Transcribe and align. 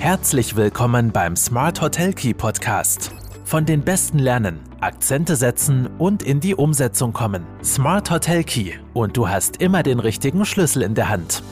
Herzlich 0.00 0.56
willkommen 0.56 1.12
beim 1.12 1.36
Smart 1.36 1.82
Hotel 1.82 2.14
Key 2.14 2.32
Podcast. 2.32 3.12
Von 3.44 3.66
den 3.66 3.82
Besten 3.82 4.18
lernen, 4.18 4.58
Akzente 4.80 5.36
setzen 5.36 5.90
und 5.98 6.22
in 6.22 6.40
die 6.40 6.54
Umsetzung 6.54 7.12
kommen. 7.12 7.44
Smart 7.62 8.10
Hotel 8.10 8.42
Key 8.42 8.72
und 8.94 9.14
du 9.18 9.28
hast 9.28 9.60
immer 9.60 9.82
den 9.82 10.00
richtigen 10.00 10.46
Schlüssel 10.46 10.80
in 10.80 10.94
der 10.94 11.10
Hand. 11.10 11.42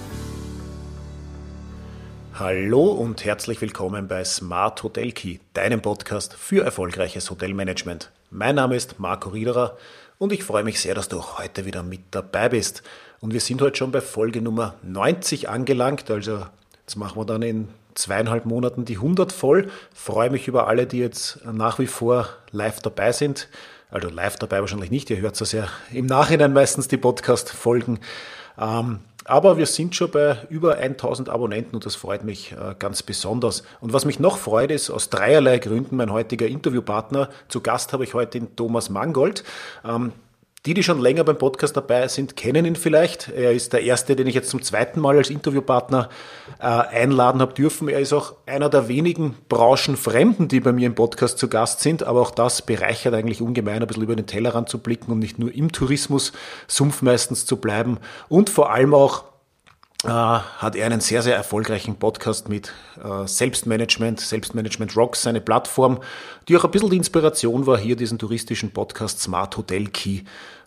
Hallo 2.32 2.86
und 2.86 3.22
herzlich 3.22 3.60
willkommen 3.60 4.08
bei 4.08 4.24
Smart 4.24 4.82
Hotel 4.82 5.12
Key, 5.12 5.40
deinem 5.52 5.82
Podcast 5.82 6.32
für 6.32 6.64
erfolgreiches 6.64 7.30
Hotelmanagement. 7.30 8.10
Mein 8.30 8.54
Name 8.54 8.76
ist 8.76 8.98
Marco 8.98 9.28
Riederer 9.28 9.76
und 10.16 10.32
ich 10.32 10.42
freue 10.42 10.64
mich 10.64 10.80
sehr, 10.80 10.94
dass 10.94 11.08
du 11.08 11.18
auch 11.18 11.38
heute 11.38 11.66
wieder 11.66 11.82
mit 11.82 12.00
dabei 12.12 12.48
bist. 12.48 12.82
Und 13.20 13.34
wir 13.34 13.40
sind 13.40 13.60
heute 13.60 13.76
schon 13.76 13.92
bei 13.92 14.00
Folge 14.00 14.40
Nummer 14.40 14.74
90 14.84 15.50
angelangt, 15.50 16.10
also 16.10 16.46
jetzt 16.86 16.96
machen 16.96 17.20
wir 17.20 17.26
dann 17.26 17.42
in 17.42 17.68
zweieinhalb 17.98 18.46
Monaten 18.46 18.84
die 18.84 18.96
100 18.96 19.32
voll. 19.32 19.68
Freue 19.92 20.30
mich 20.30 20.48
über 20.48 20.68
alle, 20.68 20.86
die 20.86 20.98
jetzt 20.98 21.40
nach 21.44 21.78
wie 21.78 21.86
vor 21.86 22.28
live 22.52 22.80
dabei 22.80 23.12
sind. 23.12 23.48
Also 23.90 24.08
live 24.08 24.36
dabei 24.36 24.60
wahrscheinlich 24.60 24.90
nicht, 24.90 25.10
ihr 25.10 25.18
hört 25.18 25.40
das 25.40 25.52
ja 25.52 25.66
im 25.92 26.06
Nachhinein 26.06 26.52
meistens 26.52 26.88
die 26.88 26.98
Podcast-Folgen. 26.98 28.00
Ähm, 28.58 29.00
aber 29.24 29.58
wir 29.58 29.66
sind 29.66 29.94
schon 29.94 30.10
bei 30.10 30.38
über 30.48 30.76
1000 30.76 31.28
Abonnenten 31.28 31.74
und 31.74 31.84
das 31.84 31.96
freut 31.96 32.24
mich 32.24 32.52
äh, 32.52 32.74
ganz 32.78 33.02
besonders. 33.02 33.62
Und 33.80 33.92
was 33.92 34.04
mich 34.04 34.20
noch 34.20 34.38
freut, 34.38 34.70
ist 34.70 34.90
aus 34.90 35.10
dreierlei 35.10 35.58
Gründen 35.58 35.96
mein 35.96 36.12
heutiger 36.12 36.46
Interviewpartner. 36.46 37.28
Zu 37.48 37.60
Gast 37.60 37.92
habe 37.92 38.04
ich 38.04 38.14
heute 38.14 38.40
den 38.40 38.56
Thomas 38.56 38.88
Mangold. 38.88 39.44
Die, 40.68 40.74
die 40.74 40.82
schon 40.82 41.00
länger 41.00 41.24
beim 41.24 41.38
Podcast 41.38 41.78
dabei 41.78 42.08
sind, 42.08 42.36
kennen 42.36 42.66
ihn 42.66 42.76
vielleicht. 42.76 43.30
Er 43.30 43.52
ist 43.52 43.72
der 43.72 43.84
erste, 43.84 44.14
den 44.16 44.26
ich 44.26 44.34
jetzt 44.34 44.50
zum 44.50 44.60
zweiten 44.60 45.00
Mal 45.00 45.16
als 45.16 45.30
Interviewpartner 45.30 46.10
äh, 46.58 46.64
einladen 46.64 47.40
habe 47.40 47.54
dürfen. 47.54 47.88
Er 47.88 48.00
ist 48.00 48.12
auch 48.12 48.34
einer 48.44 48.68
der 48.68 48.86
wenigen 48.86 49.34
Branchenfremden, 49.48 50.48
die 50.48 50.60
bei 50.60 50.72
mir 50.72 50.84
im 50.84 50.94
Podcast 50.94 51.38
zu 51.38 51.48
Gast 51.48 51.80
sind. 51.80 52.02
Aber 52.02 52.20
auch 52.20 52.30
das 52.30 52.60
bereichert 52.60 53.14
eigentlich 53.14 53.40
ungemein, 53.40 53.80
ein 53.80 53.86
bisschen 53.86 54.02
über 54.02 54.14
den 54.14 54.26
Tellerrand 54.26 54.68
zu 54.68 54.76
blicken 54.76 55.10
und 55.10 55.20
nicht 55.20 55.38
nur 55.38 55.54
im 55.54 55.72
Tourismus-Sumpf 55.72 57.00
meistens 57.00 57.46
zu 57.46 57.56
bleiben. 57.56 57.96
Und 58.28 58.50
vor 58.50 58.70
allem 58.70 58.92
auch 58.92 59.24
äh, 60.04 60.10
hat 60.10 60.76
er 60.76 60.86
einen 60.86 61.00
sehr, 61.00 61.22
sehr 61.22 61.34
erfolgreichen 61.34 61.96
Podcast 61.96 62.48
mit 62.48 62.72
äh, 63.02 63.26
Selbstmanagement, 63.26 64.20
Selbstmanagement 64.20 64.96
Rocks, 64.96 65.22
seine 65.22 65.40
Plattform, 65.40 66.00
die 66.46 66.56
auch 66.56 66.64
ein 66.64 66.70
bisschen 66.70 66.90
die 66.90 66.98
Inspiration 66.98 67.66
war, 67.66 67.78
hier 67.78 67.96
diesen 67.96 68.18
touristischen 68.18 68.70
Podcast 68.70 69.20
Smart 69.20 69.56
Hotel 69.56 69.86
Key 69.86 70.20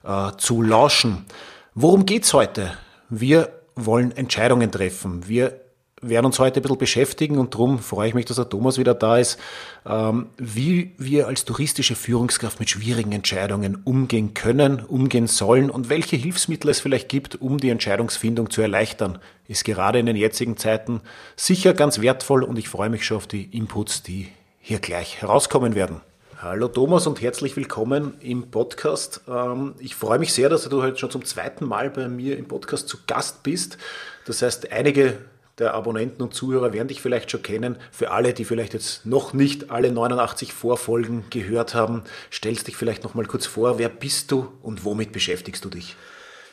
äh, 0.04 0.32
zu 0.38 0.62
lauschen. 0.62 1.26
Worum 1.74 2.06
geht's 2.06 2.34
heute? 2.34 2.74
Wir 3.10 3.50
wollen 3.76 4.12
Entscheidungen 4.12 4.72
treffen. 4.72 5.28
Wir 5.28 5.62
werden 6.02 6.26
uns 6.26 6.40
heute 6.40 6.60
ein 6.60 6.64
bisschen 6.64 6.78
beschäftigen 6.78 7.38
und 7.38 7.54
darum 7.54 7.80
freue 7.80 8.08
ich 8.08 8.14
mich, 8.14 8.26
dass 8.26 8.38
der 8.38 8.50
Thomas 8.50 8.78
wieder 8.78 8.96
da 8.96 9.18
ist, 9.18 9.40
ähm, 9.86 10.28
wie 10.38 10.94
wir 10.98 11.28
als 11.28 11.46
touristische 11.46 11.96
Führungskraft 11.96 12.60
mit 12.60 12.70
schwierigen 12.70 13.12
Entscheidungen 13.12 13.76
umgehen 13.84 14.34
können, 14.34 14.80
umgehen 14.80 15.28
sollen 15.28 15.70
und 15.70 15.90
welche 15.90 16.16
Hilfsmittel 16.16 16.72
es 16.72 16.80
vielleicht 16.80 17.08
gibt, 17.08 17.40
um 17.40 17.60
die 17.60 17.70
Entscheidungsfindung 17.70 18.50
zu 18.50 18.62
erleichtern, 18.62 19.20
ist 19.48 19.64
gerade 19.64 20.00
in 20.00 20.08
den 20.08 20.16
jetzigen 20.16 20.58
Zeiten 20.58 21.02
sicher 21.36 21.74
ganz 21.74 22.02
wertvoll 22.02 22.44
und 22.44 22.58
ich 22.58 22.68
freue 22.68 22.90
mich 22.90 23.06
schon 23.06 23.18
auf 23.18 23.28
die 23.28 23.44
Inputs, 23.56 24.02
die 24.02 24.30
hier 24.60 24.80
gleich 24.80 25.22
herauskommen 25.22 25.76
werden. 25.76 26.02
Hallo 26.42 26.70
Thomas 26.70 27.06
und 27.06 27.22
herzlich 27.22 27.56
willkommen 27.56 28.16
im 28.20 28.50
Podcast. 28.50 29.22
Ähm, 29.28 29.76
ich 29.78 29.94
freue 29.94 30.18
mich 30.18 30.34
sehr, 30.34 30.50
dass 30.50 30.68
du 30.68 30.82
heute 30.82 30.98
schon 30.98 31.12
zum 31.12 31.24
zweiten 31.24 31.66
Mal 31.66 31.92
bei 31.92 32.08
mir 32.08 32.36
im 32.36 32.48
Podcast 32.48 32.88
zu 32.88 32.98
Gast 33.06 33.44
bist. 33.44 33.78
Das 34.26 34.42
heißt, 34.42 34.72
einige 34.72 35.20
der 35.60 35.76
Abonnenten 35.76 36.24
und 36.24 36.34
Zuhörer 36.34 36.74
werden 36.74 36.88
dich 36.88 37.00
vielleicht 37.00 37.30
schon 37.30 37.44
kennen. 37.44 37.76
Für 37.92 38.10
alle, 38.10 38.34
die 38.34 38.44
vielleicht 38.44 38.74
jetzt 38.74 39.06
noch 39.06 39.34
nicht 39.34 39.70
alle 39.70 39.92
89 39.92 40.52
Vorfolgen 40.52 41.26
gehört 41.30 41.76
haben, 41.76 42.06
stellst 42.32 42.66
dich 42.66 42.76
vielleicht 42.76 43.04
noch 43.04 43.14
mal 43.14 43.28
kurz 43.28 43.46
vor. 43.46 43.78
Wer 43.78 43.90
bist 43.90 44.32
du 44.32 44.52
und 44.64 44.84
womit 44.84 45.12
beschäftigst 45.12 45.64
du 45.64 45.70
dich? 45.70 45.96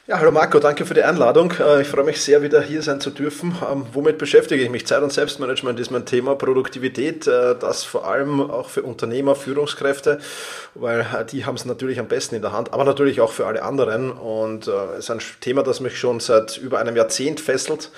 Ja, 0.08 0.20
hallo 0.20 0.30
Marco, 0.30 0.58
danke 0.58 0.86
für 0.86 0.94
die 0.94 1.02
Einladung. 1.02 1.52
Äh, 1.60 1.82
ich 1.82 1.88
freue 1.88 2.04
mich 2.04 2.22
sehr, 2.22 2.40
wieder 2.40 2.62
hier 2.62 2.80
sein 2.80 2.98
zu 2.98 3.10
dürfen. 3.10 3.54
Ähm, 3.70 3.84
womit 3.92 4.16
beschäftige 4.16 4.62
ich 4.62 4.70
mich? 4.70 4.86
Zeit- 4.86 5.02
und 5.02 5.12
Selbstmanagement 5.12 5.78
ist 5.78 5.90
mein 5.90 6.06
Thema, 6.06 6.34
Produktivität, 6.34 7.26
äh, 7.26 7.54
das 7.54 7.84
vor 7.84 8.08
allem 8.08 8.40
auch 8.40 8.70
für 8.70 8.84
Unternehmer, 8.84 9.34
Führungskräfte, 9.34 10.18
weil 10.74 11.00
äh, 11.00 11.26
die 11.26 11.44
haben 11.44 11.56
es 11.56 11.66
natürlich 11.66 12.00
am 12.00 12.08
besten 12.08 12.36
in 12.36 12.40
der 12.40 12.52
Hand, 12.52 12.72
aber 12.72 12.84
natürlich 12.84 13.20
auch 13.20 13.32
für 13.32 13.46
alle 13.46 13.62
anderen. 13.62 14.10
Und 14.10 14.66
es 14.66 15.00
ist 15.00 15.10
ein 15.10 15.20
Thema, 15.42 15.62
das 15.62 15.80
mich 15.80 15.98
schon 15.98 16.20
seit 16.20 16.56
über 16.56 16.78
einem 16.78 16.96
Jahrzehnt 16.96 17.38
fesselt 17.38 17.90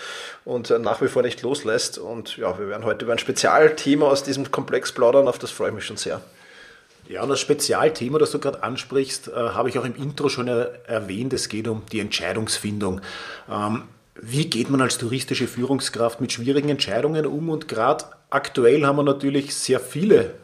und 0.44 0.70
nach 0.80 1.00
wie 1.00 1.06
vor 1.06 1.22
nicht 1.22 1.42
loslässt. 1.42 1.98
Und 1.98 2.36
ja, 2.36 2.58
wir 2.58 2.68
werden 2.68 2.84
heute 2.84 3.04
über 3.04 3.12
ein 3.12 3.20
Spezialthema 3.20 4.06
aus 4.06 4.24
diesem 4.24 4.50
Komplex 4.50 4.90
plaudern, 4.90 5.28
auf 5.28 5.38
das 5.38 5.52
freue 5.52 5.68
ich 5.68 5.74
mich 5.76 5.86
schon 5.86 5.96
sehr. 5.96 6.20
Ja, 7.10 7.24
und 7.24 7.28
das 7.28 7.40
Spezialthema, 7.40 8.20
das 8.20 8.30
du 8.30 8.38
gerade 8.38 8.62
ansprichst, 8.62 9.28
äh, 9.28 9.32
habe 9.32 9.68
ich 9.68 9.76
auch 9.80 9.84
im 9.84 9.96
Intro 9.96 10.28
schon 10.28 10.46
er 10.46 10.88
erwähnt. 10.88 11.32
Es 11.32 11.48
geht 11.48 11.66
um 11.66 11.82
die 11.90 11.98
Entscheidungsfindung. 11.98 13.00
Ähm, 13.50 13.82
wie 14.22 14.48
geht 14.48 14.70
man 14.70 14.80
als 14.80 14.96
touristische 14.96 15.48
Führungskraft 15.48 16.20
mit 16.20 16.30
schwierigen 16.30 16.68
Entscheidungen 16.68 17.26
um? 17.26 17.48
Und 17.48 17.66
gerade 17.66 18.04
aktuell 18.30 18.86
haben 18.86 18.94
wir 18.94 19.02
natürlich 19.02 19.56
sehr 19.56 19.80
viele 19.80 20.34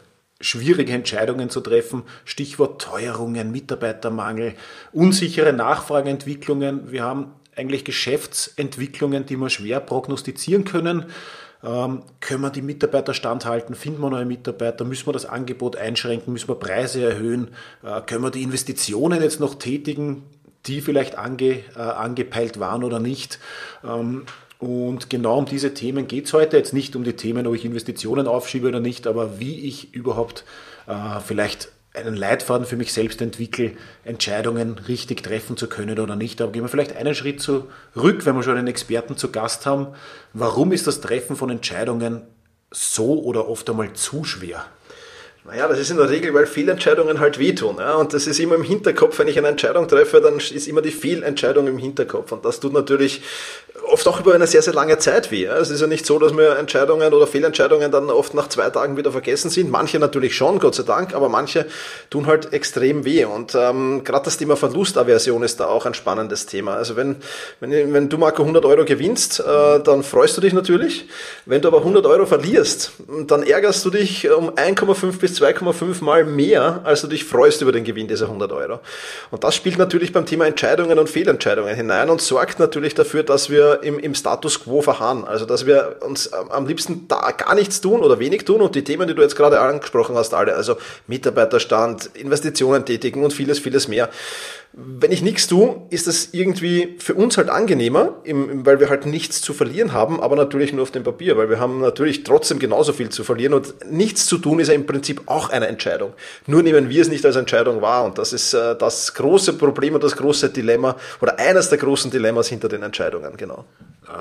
schwierige 0.41 0.91
Entscheidungen 0.91 1.49
zu 1.49 1.61
treffen. 1.61 2.03
Stichwort 2.25 2.81
Teuerungen, 2.81 3.49
Mitarbeitermangel, 3.49 4.53
unsichere 4.91 5.53
Nachfrageentwicklungen. 5.53 6.91
Wir 6.91 7.03
haben 7.03 7.31
eigentlich 7.55 7.85
Geschäftsentwicklungen, 7.85 9.25
die 9.25 9.37
wir 9.37 9.49
schwer 9.49 9.79
prognostizieren 9.79 10.65
können. 10.65 11.05
Ähm, 11.67 12.03
können 12.21 12.41
wir 12.41 12.49
die 12.49 12.61
Mitarbeiter 12.61 13.13
standhalten? 13.13 13.75
Finden 13.75 14.01
wir 14.01 14.09
neue 14.09 14.25
Mitarbeiter? 14.25 14.85
Müssen 14.85 15.05
wir 15.07 15.13
das 15.13 15.25
Angebot 15.25 15.75
einschränken? 15.75 16.31
Müssen 16.31 16.47
wir 16.47 16.55
Preise 16.55 17.03
erhöhen? 17.03 17.49
Äh, 17.83 18.01
können 18.01 18.23
wir 18.23 18.31
die 18.31 18.43
Investitionen 18.43 19.21
jetzt 19.21 19.41
noch 19.41 19.55
tätigen, 19.55 20.23
die 20.65 20.79
vielleicht 20.79 21.17
ange, 21.17 21.59
äh, 21.75 21.79
angepeilt 21.79 22.59
waren 22.59 22.85
oder 22.85 22.99
nicht? 22.99 23.39
Ähm, 23.83 24.23
und 24.59 25.09
genau 25.09 25.37
um 25.37 25.45
diese 25.45 25.73
Themen 25.73 26.07
geht 26.07 26.25
es 26.27 26.33
heute. 26.33 26.57
Jetzt 26.57 26.73
nicht 26.73 26.95
um 26.95 27.03
die 27.03 27.13
Themen, 27.13 27.45
ob 27.45 27.55
ich 27.55 27.65
Investitionen 27.65 28.27
aufschiebe 28.27 28.67
oder 28.69 28.79
nicht, 28.79 29.05
aber 29.05 29.39
wie 29.39 29.59
ich 29.67 29.93
überhaupt 29.93 30.45
äh, 30.87 31.19
vielleicht 31.19 31.69
einen 31.97 32.15
Leitfaden 32.15 32.65
für 32.65 32.77
mich 32.77 32.93
selbst 32.93 33.21
entwickle, 33.21 33.73
Entscheidungen 34.03 34.77
richtig 34.87 35.23
treffen 35.23 35.57
zu 35.57 35.67
können 35.67 35.99
oder 35.99 36.15
nicht. 36.15 36.41
Aber 36.41 36.51
gehen 36.51 36.63
wir 36.63 36.69
vielleicht 36.69 36.95
einen 36.95 37.15
Schritt 37.15 37.41
zurück, 37.41 38.25
wenn 38.25 38.35
wir 38.35 38.43
schon 38.43 38.57
einen 38.57 38.67
Experten 38.67 39.17
zu 39.17 39.31
Gast 39.31 39.65
haben. 39.65 39.87
Warum 40.33 40.71
ist 40.71 40.87
das 40.87 41.01
Treffen 41.01 41.35
von 41.35 41.49
Entscheidungen 41.49 42.21
so 42.71 43.21
oder 43.21 43.49
oft 43.49 43.69
einmal 43.69 43.93
zu 43.93 44.23
schwer? 44.23 44.65
Naja, 45.47 45.69
das 45.69 45.79
ist 45.79 45.89
in 45.91 45.95
der 45.95 46.09
Regel, 46.09 46.33
weil 46.33 46.45
Fehlentscheidungen 46.45 47.21
halt 47.21 47.39
wehtun. 47.39 47.77
Ja? 47.79 47.95
Und 47.95 48.13
das 48.13 48.27
ist 48.27 48.37
immer 48.37 48.55
im 48.55 48.63
Hinterkopf, 48.63 49.17
wenn 49.17 49.29
ich 49.29 49.37
eine 49.37 49.47
Entscheidung 49.47 49.87
treffe, 49.87 50.19
dann 50.19 50.39
ist 50.39 50.67
immer 50.67 50.81
die 50.81 50.91
Fehlentscheidung 50.91 51.67
im 51.67 51.77
Hinterkopf. 51.77 52.33
Und 52.33 52.43
das 52.43 52.59
tut 52.59 52.73
natürlich 52.73 53.21
oft 53.89 54.05
auch 54.09 54.19
über 54.19 54.35
eine 54.35 54.45
sehr, 54.45 54.61
sehr 54.61 54.73
lange 54.73 54.97
Zeit 54.97 55.31
weh. 55.31 55.45
Ja? 55.45 55.57
Es 55.57 55.69
ist 55.69 55.79
ja 55.79 55.87
nicht 55.87 56.05
so, 56.05 56.19
dass 56.19 56.33
mir 56.33 56.57
Entscheidungen 56.57 57.13
oder 57.13 57.27
Fehlentscheidungen 57.27 57.89
dann 57.93 58.09
oft 58.09 58.33
nach 58.33 58.49
zwei 58.49 58.69
Tagen 58.69 58.97
wieder 58.97 59.13
vergessen 59.13 59.49
sind. 59.49 59.71
Manche 59.71 59.99
natürlich 59.99 60.35
schon, 60.35 60.59
Gott 60.59 60.75
sei 60.75 60.83
Dank, 60.83 61.15
aber 61.15 61.29
manche 61.29 61.65
tun 62.09 62.27
halt 62.27 62.51
extrem 62.51 63.05
weh. 63.05 63.23
Und 63.23 63.55
ähm, 63.55 64.03
gerade 64.03 64.25
das 64.25 64.35
Thema 64.35 64.57
Verlustaversion 64.57 65.43
ist 65.43 65.61
da 65.61 65.67
auch 65.67 65.85
ein 65.85 65.93
spannendes 65.93 66.45
Thema. 66.47 66.75
Also 66.75 66.97
wenn, 66.97 67.15
wenn, 67.61 67.93
wenn 67.93 68.09
du, 68.09 68.17
Marco, 68.17 68.41
100 68.41 68.65
Euro 68.65 68.83
gewinnst, 68.83 69.39
äh, 69.39 69.79
dann 69.79 70.03
freust 70.03 70.35
du 70.35 70.41
dich 70.41 70.51
natürlich. 70.51 71.07
Wenn 71.45 71.61
du 71.61 71.69
aber 71.69 71.77
100 71.77 72.05
Euro 72.05 72.25
verlierst, 72.25 72.91
dann 73.27 73.43
ärgerst 73.43 73.85
du 73.85 73.91
dich 73.91 74.29
um 74.29 74.49
1,5 74.49 75.19
bis 75.19 75.36
2,5 75.41 76.03
Mal 76.03 76.25
mehr, 76.25 76.81
als 76.83 77.01
du 77.01 77.07
dich 77.07 77.25
freust 77.25 77.61
über 77.61 77.71
den 77.71 77.83
Gewinn 77.83 78.07
dieser 78.07 78.25
100 78.25 78.51
Euro. 78.51 78.79
Und 79.31 79.43
das 79.43 79.55
spielt 79.55 79.77
natürlich 79.77 80.13
beim 80.13 80.25
Thema 80.25 80.45
Entscheidungen 80.45 80.99
und 80.99 81.09
Fehlentscheidungen 81.09 81.75
hinein 81.75 82.09
und 82.09 82.21
sorgt 82.21 82.59
natürlich 82.59 82.95
dafür, 82.95 83.23
dass 83.23 83.49
wir 83.49 83.83
im, 83.83 83.99
im 83.99 84.15
Status 84.15 84.63
quo 84.63 84.81
verharren. 84.81 85.25
Also, 85.25 85.45
dass 85.45 85.65
wir 85.65 85.97
uns 86.01 86.31
am 86.33 86.67
liebsten 86.67 87.07
da 87.07 87.31
gar 87.31 87.55
nichts 87.55 87.81
tun 87.81 88.01
oder 88.01 88.19
wenig 88.19 88.45
tun 88.45 88.61
und 88.61 88.75
die 88.75 88.83
Themen, 88.83 89.07
die 89.07 89.15
du 89.15 89.21
jetzt 89.21 89.35
gerade 89.35 89.59
angesprochen 89.59 90.15
hast, 90.15 90.33
alle, 90.33 90.55
also 90.55 90.77
Mitarbeiterstand, 91.07 92.11
Investitionen 92.15 92.85
tätigen 92.85 93.23
und 93.23 93.33
vieles, 93.33 93.59
vieles 93.59 93.87
mehr, 93.87 94.09
wenn 94.73 95.11
ich 95.11 95.21
nichts 95.21 95.47
tue, 95.47 95.81
ist 95.89 96.07
das 96.07 96.29
irgendwie 96.33 96.97
für 96.99 97.15
uns 97.15 97.37
halt 97.37 97.49
angenehmer, 97.49 98.15
im, 98.23 98.65
weil 98.65 98.79
wir 98.79 98.89
halt 98.89 99.05
nichts 99.05 99.41
zu 99.41 99.53
verlieren 99.53 99.91
haben, 99.93 100.21
aber 100.21 100.35
natürlich 100.35 100.71
nur 100.71 100.83
auf 100.83 100.91
dem 100.91 101.03
Papier, 101.03 101.35
weil 101.37 101.49
wir 101.49 101.59
haben 101.59 101.81
natürlich 101.81 102.23
trotzdem 102.23 102.59
genauso 102.59 102.93
viel 102.93 103.09
zu 103.09 103.23
verlieren 103.23 103.53
und 103.53 103.73
nichts 103.89 104.27
zu 104.27 104.37
tun 104.37 104.59
ist 104.59 104.67
ja 104.67 104.75
im 104.75 104.85
Prinzip 104.85 105.23
auch 105.25 105.49
eine 105.49 105.67
Entscheidung. 105.67 106.13
Nur 106.45 106.61
nehmen 106.61 106.89
wir 106.89 107.01
es 107.01 107.07
nicht 107.07 107.25
als 107.25 107.35
Entscheidung 107.35 107.81
wahr. 107.81 108.05
Und 108.05 108.17
das 108.17 108.33
ist 108.33 108.53
äh, 108.53 108.75
das 108.75 109.13
große 109.13 109.53
Problem 109.53 109.95
und 109.95 110.03
das 110.03 110.15
große 110.15 110.49
Dilemma 110.49 110.95
oder 111.21 111.39
eines 111.39 111.69
der 111.69 111.77
großen 111.77 112.11
Dilemmas 112.11 112.47
hinter 112.47 112.69
den 112.69 112.83
Entscheidungen, 112.83 113.35
genau. 113.37 113.65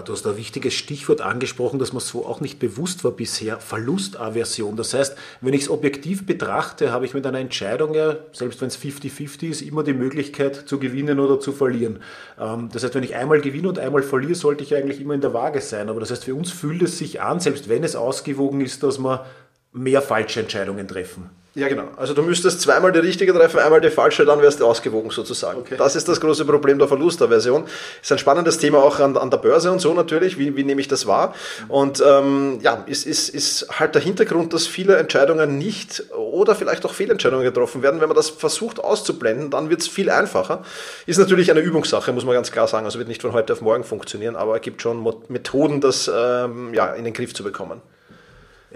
Du 0.04 0.12
hast 0.12 0.26
ein 0.26 0.36
wichtiges 0.36 0.74
Stichwort 0.74 1.20
angesprochen, 1.20 1.78
das 1.78 1.92
mir 1.92 2.00
so 2.00 2.26
auch 2.26 2.40
nicht 2.40 2.58
bewusst 2.58 3.04
war 3.04 3.12
bisher, 3.12 3.60
Verlustaversion. 3.60 4.74
Das 4.74 4.92
heißt, 4.92 5.16
wenn 5.40 5.54
ich 5.54 5.62
es 5.62 5.70
objektiv 5.70 6.26
betrachte, 6.26 6.90
habe 6.90 7.06
ich 7.06 7.14
mit 7.14 7.24
einer 7.24 7.38
Entscheidung 7.38 7.94
ja, 7.94 8.16
selbst 8.32 8.60
wenn 8.60 8.66
es 8.66 8.76
50-50 8.76 9.48
ist, 9.48 9.62
immer 9.62 9.84
die 9.84 9.92
Möglichkeit 9.92 10.56
zu 10.68 10.80
gewinnen 10.80 11.20
oder 11.20 11.38
zu 11.38 11.52
verlieren. 11.52 12.00
Ähm, 12.36 12.68
das 12.72 12.82
heißt, 12.82 12.96
wenn 12.96 13.04
ich 13.04 13.14
einmal 13.14 13.40
gewinne 13.40 13.68
und 13.68 13.78
einmal 13.78 14.02
verliere, 14.02 14.34
sollte 14.34 14.64
ich 14.64 14.74
eigentlich 14.74 15.00
immer 15.00 15.14
in 15.14 15.20
der 15.20 15.32
Waage 15.32 15.60
sein. 15.60 15.88
Aber 15.88 16.00
das 16.00 16.10
heißt, 16.10 16.24
für 16.24 16.34
uns 16.34 16.50
fühlt 16.50 16.82
es 16.82 16.98
sich 16.98 17.20
an, 17.22 17.38
selbst 17.38 17.68
wenn 17.68 17.84
es 17.84 17.94
ausgewogen 17.94 18.62
ist, 18.62 18.82
dass 18.82 18.98
wir 18.98 19.24
mehr 19.72 20.02
falsche 20.02 20.40
Entscheidungen 20.40 20.88
treffen. 20.88 21.30
Ja, 21.56 21.68
genau. 21.68 21.84
Also 21.96 22.12
du 22.12 22.22
müsstest 22.22 22.60
zweimal 22.60 22.92
die 22.92 22.98
richtige 22.98 23.32
treffen, 23.32 23.58
einmal 23.60 23.80
die 23.80 23.88
falsche, 23.88 24.26
dann 24.26 24.42
wärst 24.42 24.60
du 24.60 24.66
ausgewogen 24.66 25.10
sozusagen. 25.10 25.60
Okay. 25.60 25.76
Das 25.78 25.96
ist 25.96 26.06
das 26.06 26.20
große 26.20 26.44
Problem 26.44 26.78
der 26.78 26.86
Verlusterversion. 26.86 27.64
Ist 28.02 28.12
ein 28.12 28.18
spannendes 28.18 28.58
Thema 28.58 28.82
auch 28.82 29.00
an, 29.00 29.16
an 29.16 29.30
der 29.30 29.38
Börse 29.38 29.72
und 29.72 29.80
so 29.80 29.94
natürlich. 29.94 30.36
Wie, 30.38 30.54
wie 30.54 30.64
nehme 30.64 30.82
ich 30.82 30.88
das 30.88 31.06
wahr? 31.06 31.34
Und 31.68 32.04
ähm, 32.06 32.58
ja, 32.60 32.84
ist, 32.84 33.06
ist, 33.06 33.30
ist 33.30 33.68
halt 33.80 33.94
der 33.94 34.02
Hintergrund, 34.02 34.52
dass 34.52 34.66
viele 34.66 34.98
Entscheidungen 34.98 35.56
nicht 35.56 36.04
oder 36.14 36.54
vielleicht 36.54 36.84
auch 36.84 36.92
Fehlentscheidungen 36.92 37.46
getroffen 37.46 37.82
werden. 37.82 38.02
Wenn 38.02 38.08
man 38.08 38.16
das 38.16 38.28
versucht 38.28 38.78
auszublenden, 38.78 39.48
dann 39.48 39.70
wird 39.70 39.80
es 39.80 39.88
viel 39.88 40.10
einfacher. 40.10 40.62
Ist 41.06 41.16
natürlich 41.16 41.50
eine 41.50 41.60
Übungssache, 41.60 42.12
muss 42.12 42.26
man 42.26 42.34
ganz 42.34 42.52
klar 42.52 42.68
sagen. 42.68 42.84
Also 42.84 42.98
wird 42.98 43.08
nicht 43.08 43.22
von 43.22 43.32
heute 43.32 43.54
auf 43.54 43.62
morgen 43.62 43.82
funktionieren, 43.82 44.36
aber 44.36 44.56
es 44.56 44.60
gibt 44.60 44.82
schon 44.82 45.02
Methoden, 45.28 45.80
das 45.80 46.10
ähm, 46.14 46.74
ja, 46.74 46.92
in 46.92 47.04
den 47.04 47.14
Griff 47.14 47.32
zu 47.32 47.42
bekommen. 47.42 47.80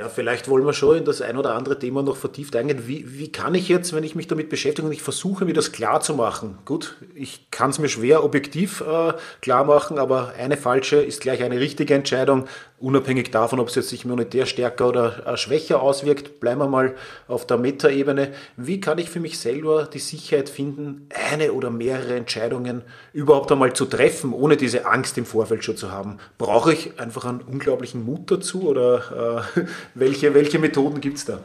Ja, 0.00 0.08
vielleicht 0.08 0.48
wollen 0.48 0.64
wir 0.64 0.72
schon 0.72 0.96
in 0.96 1.04
das 1.04 1.20
ein 1.20 1.36
oder 1.36 1.54
andere 1.54 1.78
Thema 1.78 2.02
noch 2.02 2.16
vertieft 2.16 2.56
eingehen. 2.56 2.84
Wie, 2.86 3.18
wie 3.18 3.30
kann 3.30 3.54
ich 3.54 3.68
jetzt, 3.68 3.94
wenn 3.94 4.02
ich 4.02 4.14
mich 4.14 4.26
damit 4.26 4.48
beschäftige 4.48 4.86
und 4.86 4.94
ich 4.94 5.02
versuche, 5.02 5.44
mir 5.44 5.52
das 5.52 5.72
klar 5.72 6.00
zu 6.00 6.14
machen? 6.14 6.56
Gut, 6.64 6.96
ich 7.14 7.50
kann 7.50 7.68
es 7.68 7.78
mir 7.78 7.90
schwer 7.90 8.24
objektiv 8.24 8.80
äh, 8.80 9.12
klar 9.42 9.64
machen, 9.64 9.98
aber 9.98 10.32
eine 10.38 10.56
falsche 10.56 10.96
ist 10.96 11.20
gleich 11.20 11.42
eine 11.42 11.60
richtige 11.60 11.92
Entscheidung 11.92 12.46
unabhängig 12.80 13.30
davon, 13.30 13.60
ob 13.60 13.68
es 13.68 13.74
jetzt 13.74 13.90
sich 13.90 14.04
monetär 14.06 14.46
stärker 14.46 14.88
oder 14.88 15.26
äh, 15.26 15.36
schwächer 15.36 15.82
auswirkt, 15.82 16.40
bleiben 16.40 16.60
wir 16.60 16.68
mal 16.68 16.94
auf 17.28 17.46
der 17.46 17.58
Metaebene. 17.58 18.32
Wie 18.56 18.80
kann 18.80 18.98
ich 18.98 19.10
für 19.10 19.20
mich 19.20 19.38
selber 19.38 19.84
die 19.84 19.98
Sicherheit 19.98 20.48
finden, 20.48 21.06
eine 21.30 21.52
oder 21.52 21.70
mehrere 21.70 22.16
Entscheidungen 22.16 22.82
überhaupt 23.12 23.52
einmal 23.52 23.74
zu 23.74 23.84
treffen, 23.84 24.32
ohne 24.32 24.56
diese 24.56 24.86
Angst 24.86 25.18
im 25.18 25.26
Vorfeld 25.26 25.62
schon 25.62 25.76
zu 25.76 25.92
haben? 25.92 26.18
Brauche 26.38 26.72
ich 26.72 26.98
einfach 26.98 27.26
einen 27.26 27.42
unglaublichen 27.42 28.04
Mut 28.04 28.30
dazu 28.30 28.68
oder 28.68 29.44
äh, 29.56 29.60
welche, 29.94 30.34
welche 30.34 30.58
Methoden 30.58 31.00
gibt 31.00 31.18
es 31.18 31.24
da? 31.24 31.40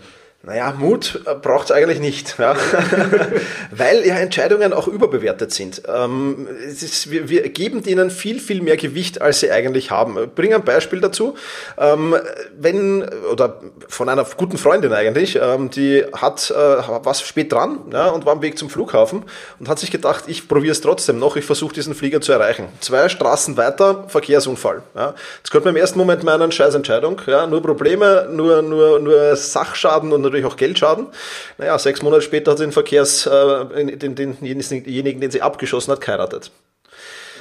Naja, 0.45 0.75
Mut 0.77 1.21
äh, 1.25 1.33
braucht 1.33 1.65
es 1.65 1.71
eigentlich 1.71 1.99
nicht, 1.99 2.37
ja. 2.37 2.55
weil 3.71 4.05
ja 4.05 4.15
Entscheidungen 4.15 4.73
auch 4.73 4.87
überbewertet 4.87 5.51
sind. 5.51 5.81
Ähm, 5.87 6.47
ist, 6.67 7.09
wir, 7.09 7.29
wir, 7.29 7.49
geben 7.49 7.81
denen 7.81 8.11
viel, 8.11 8.39
viel 8.39 8.61
mehr 8.61 8.77
Gewicht, 8.77 9.23
als 9.23 9.39
sie 9.39 9.49
eigentlich 9.49 9.89
haben. 9.89 10.17
Ich 10.23 10.29
bringe 10.35 10.55
ein 10.55 10.63
Beispiel 10.63 11.01
dazu. 11.01 11.35
Ähm, 11.79 12.15
wenn, 12.55 13.09
oder 13.31 13.59
von 13.87 14.07
einer 14.07 14.23
guten 14.37 14.59
Freundin 14.59 14.93
eigentlich, 14.93 15.39
ähm, 15.41 15.71
die 15.71 16.03
hat, 16.13 16.51
äh, 16.51 16.55
was 16.55 17.21
spät 17.21 17.51
dran 17.51 17.79
ja, 17.91 18.09
und 18.09 18.27
war 18.27 18.33
am 18.33 18.43
Weg 18.43 18.59
zum 18.59 18.69
Flughafen 18.69 19.23
und 19.59 19.67
hat 19.67 19.79
sich 19.79 19.89
gedacht, 19.89 20.25
ich 20.27 20.47
probiere 20.47 20.73
es 20.73 20.81
trotzdem 20.81 21.17
noch, 21.17 21.37
ich 21.37 21.45
versuche 21.45 21.73
diesen 21.73 21.95
Flieger 21.95 22.21
zu 22.21 22.31
erreichen. 22.31 22.67
Zwei 22.81 23.09
Straßen 23.09 23.57
weiter, 23.57 24.05
Verkehrsunfall. 24.09 24.83
Ja. 24.93 25.15
Das 25.41 25.49
könnte 25.49 25.69
man 25.69 25.75
im 25.75 25.81
ersten 25.81 25.97
Moment 25.97 26.23
meinen, 26.23 26.51
Scheißentscheidung, 26.51 27.19
ja, 27.25 27.47
nur 27.47 27.63
Probleme, 27.63 28.27
nur, 28.31 28.61
nur, 28.61 28.99
nur 28.99 29.35
Sachschaden 29.35 30.13
und 30.13 30.34
natürlich 30.35 30.53
auch 30.53 30.57
Geldschaden. 30.57 31.07
Naja, 31.57 31.77
sechs 31.79 32.01
Monate 32.01 32.21
später 32.21 32.51
hat 32.51 32.57
sie 32.57 32.65
den 32.65 32.71
Verkehrs, 32.71 33.25
äh, 33.25 33.97
den, 33.97 34.15
denjenigen, 34.15 35.21
den 35.21 35.31
sie 35.31 35.41
abgeschossen 35.41 35.91
hat, 35.91 36.01
geheiratet. 36.01 36.51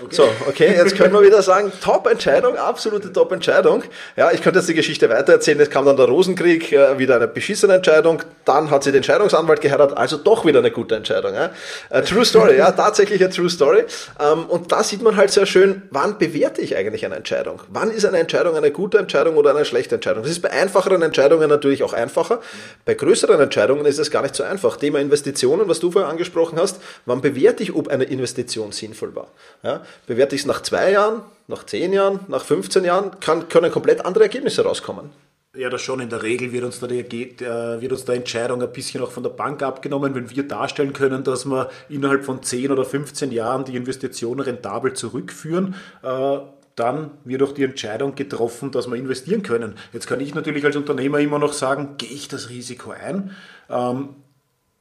Okay. 0.03 0.15
So, 0.15 0.29
okay, 0.49 0.75
jetzt 0.75 0.97
können 0.97 1.13
wir 1.13 1.23
wieder 1.23 1.41
sagen, 1.41 1.71
Top-Entscheidung, 1.81 2.57
absolute 2.57 3.13
Top-Entscheidung. 3.13 3.85
Ja, 4.17 4.33
ich 4.33 4.43
könnte 4.43 4.59
jetzt 4.59 4.69
die 4.69 4.75
Geschichte 4.75 5.09
weitererzählen. 5.09 5.61
Es 5.61 5.71
kam 5.71 5.87
dann 5.87 5.97
der 5.97 6.07
Rosenkrieg, 6.07 6.73
äh, 6.73 6.99
wieder 6.99 7.17
eine 7.17 7.29
beschissene 7.29 7.75
Entscheidung. 7.75 8.21
Dann 8.45 8.71
hat 8.71 8.83
sie 8.83 8.91
den 8.91 9.05
Scheidungsanwalt 9.05 9.61
geheiratet, 9.61 9.97
also 9.97 10.17
doch 10.17 10.45
wieder 10.45 10.59
eine 10.59 10.73
gute 10.73 10.97
Entscheidung. 10.97 11.35
Ja. 11.35 11.51
A 11.91 12.01
true 12.01 12.25
Story, 12.25 12.57
ja, 12.57 12.73
tatsächlich 12.73 13.23
eine 13.23 13.33
True 13.33 13.49
Story. 13.49 13.85
Ähm, 14.21 14.47
und 14.47 14.73
da 14.73 14.83
sieht 14.83 15.01
man 15.01 15.17
halt 15.17 15.31
sehr 15.31 15.47
schön, 15.47 15.83
wann 15.91 16.19
bewerte 16.19 16.61
ich 16.61 16.77
eigentlich 16.77 17.05
eine 17.05 17.15
Entscheidung? 17.15 17.61
Wann 17.69 17.91
ist 17.91 18.05
eine 18.05 18.19
Entscheidung 18.19 18.57
eine 18.57 18.73
gute 18.73 18.99
Entscheidung 18.99 19.37
oder 19.37 19.51
eine 19.51 19.65
schlechte 19.65 19.95
Entscheidung? 19.95 20.25
Das 20.25 20.33
ist 20.33 20.43
bei 20.43 20.51
einfacheren 20.51 21.03
Entscheidungen 21.03 21.49
natürlich 21.49 21.85
auch 21.85 21.93
einfacher. 21.93 22.41
Bei 22.85 22.95
größeren 22.95 23.41
Entscheidungen 23.41 23.87
ist 23.87 23.99
es 23.99 24.11
gar 24.11 24.23
nicht 24.23 24.35
so 24.35 24.43
einfach. 24.43 24.77
Thema 24.77 24.99
Investitionen, 24.99 25.69
was 25.69 25.79
du 25.79 25.93
vorher 25.93 26.11
angesprochen 26.11 26.59
hast, 26.59 26.81
wann 27.07 27.21
bewerte 27.21 27.63
ich, 27.63 27.77
ob 27.77 27.87
eine 27.87 28.05
Investition 28.05 28.73
sinnvoll 28.73 29.15
war? 29.15 29.29
Ja 29.63 29.84
bewerte 30.07 30.35
ich 30.35 30.43
es 30.43 30.47
nach 30.47 30.63
zwei 30.63 30.93
Jahren, 30.93 31.23
nach 31.47 31.65
zehn 31.65 31.93
Jahren, 31.93 32.21
nach 32.29 32.45
15 32.45 32.85
Jahren, 32.85 33.21
kann, 33.21 33.49
können 33.49 33.71
komplett 33.71 34.05
andere 34.05 34.25
Ergebnisse 34.25 34.65
rauskommen. 34.65 35.11
Ja, 35.57 35.71
das 35.71 35.83
schon. 35.83 36.01
In 36.01 36.11
der 36.11 36.23
Regel 36.23 36.51
wird 36.53 36.65
uns 36.65 36.81
da 36.81 36.89
die, 36.89 37.03
äh, 37.03 37.81
wird 37.81 37.93
uns 37.93 38.05
da 38.05 38.13
Entscheidung 38.13 38.61
ein 38.61 38.73
bisschen 38.73 39.03
auch 39.03 39.13
von 39.13 39.23
der 39.23 39.31
Bank 39.31 39.63
abgenommen, 39.63 40.15
wenn 40.15 40.29
wir 40.29 40.49
darstellen 40.49 40.93
können, 40.93 41.23
dass 41.23 41.47
wir 41.47 41.71
innerhalb 41.89 42.25
von 42.25 42.43
10 42.43 42.73
oder 42.73 42.85
15 42.85 43.31
Jahren 43.31 43.65
die 43.65 43.77
Investition 43.77 44.41
rentabel 44.41 44.95
zurückführen. 44.95 45.77
Äh, 46.03 46.39
dann 46.75 47.13
wird 47.25 47.43
auch 47.45 47.53
die 47.53 47.63
Entscheidung 47.63 48.17
getroffen, 48.17 48.73
dass 48.73 48.89
wir 48.89 48.97
investieren 48.97 49.45
können. 49.45 49.77
Jetzt 49.93 50.09
kann 50.09 50.19
ich 50.19 50.35
natürlich 50.35 50.65
als 50.65 50.75
Unternehmer 50.75 51.21
immer 51.21 51.39
noch 51.39 51.53
sagen, 51.53 51.95
gehe 51.99 52.11
ich 52.11 52.27
das 52.27 52.49
Risiko 52.49 52.91
ein? 52.91 53.31
Ähm, 53.71 54.09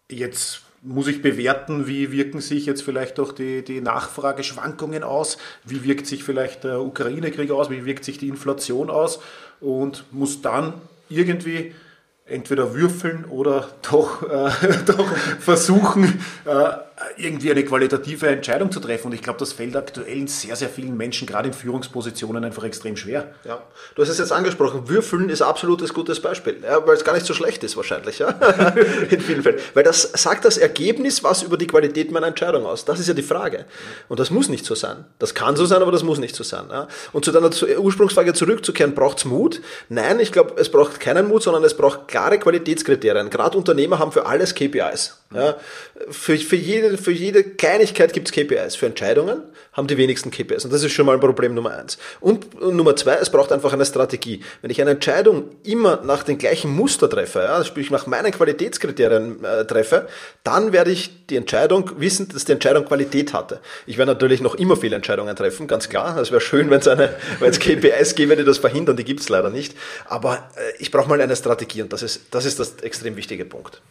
jetzt 0.09 0.63
muss 0.83 1.07
ich 1.07 1.21
bewerten, 1.21 1.87
wie 1.87 2.11
wirken 2.11 2.41
sich 2.41 2.65
jetzt 2.65 2.83
vielleicht 2.83 3.19
auch 3.19 3.31
die, 3.31 3.63
die 3.63 3.81
Nachfrageschwankungen 3.81 5.03
aus, 5.03 5.37
wie 5.63 5.83
wirkt 5.83 6.05
sich 6.05 6.23
vielleicht 6.23 6.65
der 6.65 6.81
Ukraine-Krieg 6.81 7.51
aus, 7.51 7.69
wie 7.69 7.85
wirkt 7.85 8.03
sich 8.03 8.17
die 8.17 8.27
Inflation 8.27 8.89
aus? 8.89 9.19
Und 9.61 10.03
muss 10.11 10.41
dann 10.41 10.73
irgendwie 11.09 11.73
entweder 12.25 12.73
würfeln 12.73 13.25
oder 13.25 13.69
doch, 13.89 14.23
äh, 14.23 14.51
doch 14.85 15.07
versuchen, 15.39 16.19
äh, 16.45 16.69
irgendwie 17.17 17.51
eine 17.51 17.63
qualitative 17.63 18.27
Entscheidung 18.27 18.71
zu 18.71 18.79
treffen. 18.79 19.07
Und 19.07 19.13
ich 19.13 19.21
glaube, 19.21 19.39
das 19.39 19.53
fällt 19.53 19.75
aktuell 19.75 20.27
sehr, 20.27 20.55
sehr 20.55 20.69
vielen 20.69 20.95
Menschen, 20.97 21.27
gerade 21.27 21.47
in 21.47 21.53
Führungspositionen, 21.53 22.43
einfach 22.43 22.63
extrem 22.63 22.97
schwer. 22.97 23.33
Ja, 23.45 23.61
du 23.95 24.01
hast 24.01 24.09
es 24.09 24.17
jetzt 24.17 24.31
angesprochen. 24.31 24.89
Würfeln 24.89 25.29
ist 25.29 25.41
absolutes 25.41 25.93
gutes 25.93 26.19
Beispiel, 26.19 26.57
ja, 26.63 26.85
weil 26.85 26.95
es 26.95 27.03
gar 27.03 27.13
nicht 27.13 27.25
so 27.25 27.33
schlecht 27.33 27.63
ist 27.63 27.77
wahrscheinlich, 27.77 28.19
ja? 28.19 28.29
in 29.09 29.21
vielen 29.21 29.43
Fällen. 29.43 29.59
Weil 29.73 29.83
das 29.83 30.03
sagt 30.13 30.45
das 30.45 30.57
Ergebnis 30.57 31.23
was 31.23 31.43
über 31.43 31.57
die 31.57 31.67
Qualität 31.67 32.11
meiner 32.11 32.27
Entscheidung 32.27 32.65
aus. 32.65 32.85
Das 32.85 32.99
ist 32.99 33.07
ja 33.07 33.13
die 33.13 33.23
Frage. 33.23 33.65
Und 34.09 34.19
das 34.19 34.29
muss 34.29 34.49
nicht 34.49 34.65
so 34.65 34.75
sein. 34.75 35.05
Das 35.19 35.33
kann 35.33 35.55
so 35.55 35.65
sein, 35.65 35.81
aber 35.81 35.91
das 35.91 36.03
muss 36.03 36.19
nicht 36.19 36.35
so 36.35 36.43
sein. 36.43 36.65
Ja? 36.69 36.87
Und 37.11 37.25
zu 37.25 37.31
deiner 37.31 37.49
Ursprungsfrage 37.79 38.33
zurückzukehren, 38.33 38.95
braucht 38.95 39.19
es 39.19 39.25
Mut? 39.25 39.61
Nein, 39.89 40.19
ich 40.19 40.31
glaube, 40.31 40.55
es 40.57 40.69
braucht 40.69 40.99
keinen 40.99 41.27
Mut, 41.27 41.43
sondern 41.43 41.63
es 41.63 41.75
braucht 41.75 42.07
klare 42.07 42.39
Qualitätskriterien. 42.39 43.29
Gerade 43.29 43.57
Unternehmer 43.57 43.99
haben 43.99 44.11
für 44.11 44.25
alles 44.25 44.55
KPIs. 44.55 45.22
Ja? 45.35 45.57
Für, 46.09 46.37
für 46.37 46.55
jede 46.55 46.97
für 46.97 47.11
jede 47.11 47.43
Kleinigkeit 47.43 48.13
gibt 48.13 48.29
es 48.29 48.33
KPIs. 48.33 48.75
Für 48.75 48.85
Entscheidungen 48.87 49.43
haben 49.73 49.87
die 49.87 49.97
wenigsten 49.97 50.31
KPIs. 50.31 50.65
Und 50.65 50.73
das 50.73 50.83
ist 50.83 50.91
schon 50.91 51.05
mal 51.05 51.13
ein 51.13 51.19
Problem 51.19 51.53
Nummer 51.55 51.71
eins. 51.71 51.97
Und, 52.19 52.61
Nummer 52.61 52.95
zwei, 52.95 53.15
es 53.15 53.29
braucht 53.29 53.51
einfach 53.51 53.73
eine 53.73 53.85
Strategie. 53.85 54.43
Wenn 54.61 54.69
ich 54.69 54.79
eine 54.79 54.91
Entscheidung 54.91 55.49
immer 55.63 56.01
nach 56.03 56.23
den 56.23 56.37
gleichen 56.37 56.71
Muster 56.71 57.09
treffe, 57.09 57.39
ja, 57.39 57.63
sprich 57.63 57.89
nach 57.89 58.05
meinen 58.05 58.31
Qualitätskriterien 58.31 59.43
äh, 59.43 59.65
treffe, 59.65 60.07
dann 60.43 60.71
werde 60.71 60.91
ich 60.91 61.25
die 61.27 61.37
Entscheidung 61.37 61.89
wissen, 61.97 62.29
dass 62.29 62.45
die 62.45 62.51
Entscheidung 62.51 62.85
Qualität 62.85 63.33
hatte. 63.33 63.59
Ich 63.87 63.97
werde 63.97 64.11
natürlich 64.11 64.41
noch 64.41 64.55
immer 64.55 64.77
viele 64.77 64.95
Entscheidungen 64.95 65.35
treffen, 65.35 65.67
ganz 65.67 65.89
klar. 65.89 66.17
Es 66.17 66.31
wäre 66.31 66.41
schön, 66.41 66.69
wenn 66.69 66.79
es 66.79 67.59
KPIs 67.59 68.15
gäbe, 68.15 68.35
die 68.35 68.43
das 68.43 68.59
verhindern, 68.59 68.95
die 68.95 69.03
gibt 69.03 69.21
es 69.21 69.29
leider 69.29 69.49
nicht. 69.49 69.75
Aber 70.05 70.49
äh, 70.55 70.73
ich 70.79 70.91
brauche 70.91 71.09
mal 71.09 71.19
eine 71.19 71.35
Strategie 71.35 71.81
und 71.81 71.91
das 71.91 72.03
ist, 72.03 72.21
das 72.31 72.45
ist 72.45 72.59
das 72.59 72.75
extrem 72.81 73.15
wichtige 73.15 73.45
Punkt. 73.45 73.81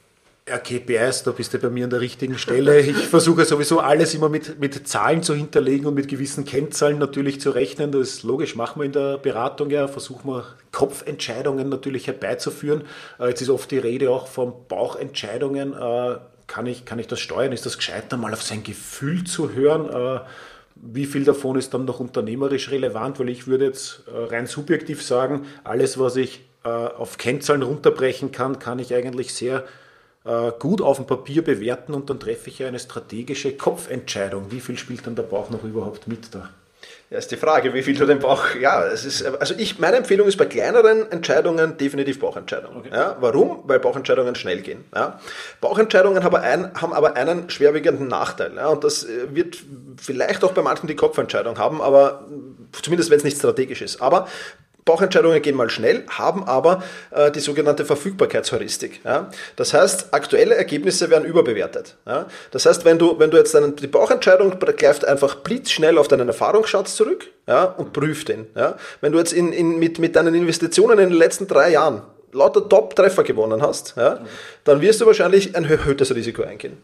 Ja, 0.49 0.58
KPIs, 0.58 1.22
da 1.22 1.30
bist 1.30 1.54
du 1.54 1.58
bei 1.58 1.70
mir 1.70 1.84
an 1.84 1.90
der 1.90 2.00
richtigen 2.00 2.37
Stelle. 2.37 2.80
Ich 2.80 2.96
versuche 2.96 3.44
sowieso 3.44 3.78
alles 3.78 4.12
immer 4.12 4.28
mit, 4.28 4.58
mit 4.58 4.88
Zahlen 4.88 5.22
zu 5.22 5.37
hinterlegen 5.37 5.87
und 5.87 5.94
mit 5.94 6.08
gewissen 6.08 6.44
Kennzahlen 6.44 6.99
natürlich 6.99 7.40
zu 7.40 7.50
rechnen. 7.50 7.92
Das 7.92 8.08
ist 8.08 8.22
logisch, 8.25 8.56
machen 8.56 8.80
wir 8.80 8.87
in 8.87 8.92
der 8.92 9.18
Beratung 9.18 9.70
ja, 9.70 9.87
versuchen 9.87 10.28
wir 10.28 10.44
Kopfentscheidungen 10.72 11.68
natürlich 11.68 12.08
herbeizuführen. 12.08 12.82
Äh, 13.20 13.28
jetzt 13.28 13.40
ist 13.40 13.50
oft 13.50 13.70
die 13.70 13.78
Rede 13.78 14.11
auch 14.11 14.26
von 14.26 14.52
Bauchentscheidungen. 14.66 15.75
Äh, 15.75 16.16
kann 16.49 16.66
ich, 16.66 16.84
kann 16.84 16.99
ich 16.99 17.06
das 17.06 17.20
steuern? 17.20 17.52
Ist 17.52 17.64
das 17.64 17.76
gescheiter, 17.76 18.16
mal 18.16 18.32
auf 18.32 18.42
sein 18.42 18.64
Gefühl 18.64 19.22
zu 19.22 19.52
hören? 19.52 19.88
Äh, 19.90 20.22
wie 20.75 21.06
viel 21.06 21.22
davon 21.22 21.56
ist 21.56 21.72
dann 21.72 21.84
noch 21.84 22.00
unternehmerisch 22.00 22.72
relevant? 22.72 23.20
Weil 23.20 23.28
ich 23.28 23.46
würde 23.46 23.66
jetzt 23.66 24.02
rein 24.08 24.49
subjektiv 24.49 25.04
sagen, 25.04 25.46
alles, 25.62 26.00
was 26.00 26.16
ich 26.16 26.40
auf 26.64 27.18
Kennzahlen 27.18 27.62
runterbrechen 27.62 28.32
kann, 28.32 28.58
kann 28.58 28.78
ich 28.78 28.94
eigentlich 28.94 29.34
sehr 29.34 29.64
gut 30.59 30.81
auf 30.81 30.99
dem 30.99 31.07
Papier 31.07 31.43
bewerten 31.43 31.95
und 31.95 32.09
dann 32.09 32.21
treffe 32.21 32.49
ich 32.49 32.61
ja 32.61 32.69
eine 32.69 32.79
strategische 32.79 33.57
Kopfentscheidung. 33.57 34.50
Wie 34.50 34.61
viel 34.61 34.79
spielt 34.79 35.07
dann 35.07 35.17
der 35.17 35.25
Bauch 35.25 35.50
noch 35.50 35.64
überhaupt 35.64 36.07
mit 36.07 36.35
da? 36.35 36.50
Ja, 37.12 37.19
ist 37.19 37.31
die 37.31 37.37
Frage, 37.37 37.75
wie 37.75 37.83
viel 37.83 37.95
du 37.95 38.07
den 38.07 38.21
Bauch. 38.21 38.55
Ja, 38.59 38.87
es 38.87 39.05
ist, 39.05 39.23
also 39.23 39.55
ich, 39.59 39.79
meine 39.79 39.97
Empfehlung 39.97 40.26
ist 40.26 40.38
bei 40.38 40.47
kleineren 40.47 41.12
Entscheidungen 41.12 41.76
definitiv 41.76 42.19
Bauchentscheidungen. 42.21 42.79
Okay. 42.79 42.88
Ja, 42.91 43.17
warum? 43.21 43.64
Weil 43.64 43.81
Bauchentscheidungen 43.81 44.35
schnell 44.35 44.62
gehen. 44.62 44.85
Ja. 44.95 45.21
Bauchentscheidungen 45.61 46.25
haben, 46.25 46.37
ein, 46.37 46.73
haben 46.81 46.95
aber 46.95 47.14
einen 47.17 47.50
schwerwiegenden 47.50 48.09
Nachteil. 48.09 48.55
Ja, 48.57 48.69
und 48.69 48.83
das 48.83 49.05
äh, 49.05 49.35
wird 49.35 49.59
vielleicht 49.99 50.43
auch 50.43 50.52
bei 50.52 50.62
manchen 50.62 50.87
die 50.87 50.97
Kopfentscheidung 50.97 51.59
haben, 51.59 51.83
aber 51.83 52.26
zumindest 52.81 53.11
wenn 53.11 53.19
es 53.19 53.25
nicht 53.25 53.37
strategisch 53.37 53.83
ist. 53.83 54.00
Aber 54.00 54.26
Bauchentscheidungen 54.84 55.40
gehen 55.42 55.54
mal 55.54 55.70
schnell, 55.70 56.04
haben 56.08 56.44
aber 56.44 56.82
äh, 57.10 57.30
die 57.30 57.40
sogenannte 57.40 57.84
Verfügbarkeitsheuristik. 57.84 59.00
Ja? 59.04 59.30
Das 59.56 59.74
heißt, 59.74 60.08
aktuelle 60.12 60.56
Ergebnisse 60.56 61.08
werden 61.08 61.24
überbewertet. 61.24 61.96
Ja? 62.06 62.26
Das 62.50 62.66
heißt, 62.66 62.84
wenn 62.84 62.98
du, 62.98 63.18
wenn 63.18 63.30
du 63.30 63.36
jetzt 63.36 63.54
deine, 63.54 63.72
die 63.72 63.86
Bauchentscheidung 63.86 64.58
greift 64.58 65.04
einfach 65.04 65.36
blitzschnell 65.36 65.98
auf 65.98 66.08
deinen 66.08 66.28
Erfahrungsschatz 66.28 66.96
zurück 66.96 67.28
ja, 67.46 67.64
und 67.64 67.92
prüft 67.92 68.28
den. 68.28 68.46
Ja? 68.56 68.76
Wenn 69.00 69.12
du 69.12 69.18
jetzt 69.18 69.32
in, 69.32 69.52
in, 69.52 69.78
mit, 69.78 70.00
mit 70.00 70.16
deinen 70.16 70.34
Investitionen 70.34 70.98
in 70.98 71.10
den 71.10 71.18
letzten 71.18 71.46
drei 71.46 71.70
Jahren 71.70 72.02
lauter 72.32 72.68
Top-Treffer 72.68 73.22
gewonnen 73.22 73.62
hast, 73.62 73.94
ja, 73.96 74.20
dann 74.64 74.80
wirst 74.80 75.00
du 75.00 75.06
wahrscheinlich 75.06 75.54
ein 75.54 75.64
erhöhtes 75.64 76.14
Risiko 76.14 76.42
eingehen. 76.42 76.78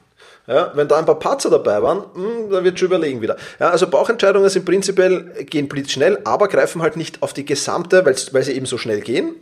Ja, 0.48 0.72
wenn 0.74 0.88
da 0.88 0.98
ein 0.98 1.04
paar 1.04 1.18
Patzer 1.18 1.50
dabei 1.50 1.82
waren, 1.82 1.98
mh, 1.98 2.14
hm, 2.14 2.50
dann 2.50 2.64
wird 2.64 2.78
schon 2.78 2.86
überlegen 2.86 3.20
wieder. 3.20 3.36
Ja, 3.60 3.68
also 3.68 3.86
Bauchentscheidungen 3.86 4.48
sind 4.48 4.64
prinzipiell, 4.64 5.44
gehen 5.44 5.68
blitzschnell, 5.68 6.20
aber 6.24 6.48
greifen 6.48 6.80
halt 6.80 6.96
nicht 6.96 7.22
auf 7.22 7.34
die 7.34 7.44
gesamte, 7.44 8.06
weil 8.06 8.42
sie 8.42 8.52
eben 8.52 8.64
so 8.64 8.78
schnell 8.78 9.00
gehen, 9.00 9.34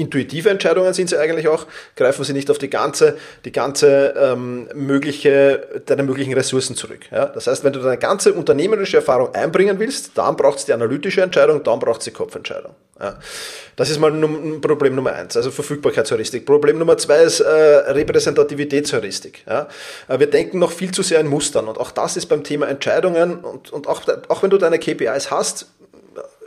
intuitive 0.00 0.48
Entscheidungen 0.48 0.94
sind 0.94 1.10
sie 1.10 1.18
eigentlich 1.18 1.46
auch, 1.46 1.66
greifen 1.94 2.24
sie 2.24 2.32
nicht 2.32 2.50
auf 2.50 2.58
die 2.58 2.70
ganze, 2.70 3.16
die 3.44 3.52
ganze 3.52 4.14
ähm, 4.16 4.68
mögliche, 4.74 5.82
deine 5.86 6.02
möglichen 6.02 6.32
Ressourcen 6.32 6.74
zurück. 6.74 7.00
Ja? 7.10 7.26
Das 7.26 7.46
heißt, 7.46 7.64
wenn 7.64 7.72
du 7.72 7.80
deine 7.80 7.98
ganze 7.98 8.32
unternehmerische 8.32 8.96
Erfahrung 8.96 9.34
einbringen 9.34 9.78
willst, 9.78 10.12
dann 10.16 10.36
braucht 10.36 10.58
es 10.58 10.64
die 10.64 10.72
analytische 10.72 11.20
Entscheidung, 11.20 11.62
dann 11.62 11.78
braucht 11.78 12.00
es 12.00 12.06
die 12.06 12.12
Kopfentscheidung. 12.12 12.74
Ja? 12.98 13.18
Das 13.76 13.90
ist 13.90 13.98
mal 13.98 14.10
num 14.10 14.60
Problem 14.60 14.94
Nummer 14.94 15.12
eins, 15.12 15.36
also 15.36 15.50
Verfügbarkeitsheuristik. 15.50 16.46
Problem 16.46 16.78
Nummer 16.78 16.96
zwei 16.96 17.22
ist 17.22 17.40
äh, 17.40 17.48
Repräsentativitätsheuristik. 17.48 19.44
Ja? 19.46 19.68
Äh, 20.08 20.18
wir 20.18 20.28
denken 20.28 20.58
noch 20.58 20.72
viel 20.72 20.92
zu 20.92 21.02
sehr 21.02 21.20
in 21.20 21.28
Mustern 21.28 21.68
und 21.68 21.78
auch 21.78 21.90
das 21.90 22.16
ist 22.16 22.26
beim 22.26 22.42
Thema 22.42 22.68
Entscheidungen 22.68 23.40
und, 23.40 23.70
und 23.70 23.86
auch, 23.86 24.02
auch 24.28 24.42
wenn 24.42 24.50
du 24.50 24.56
deine 24.56 24.78
KPIs 24.78 25.30
hast, 25.30 25.66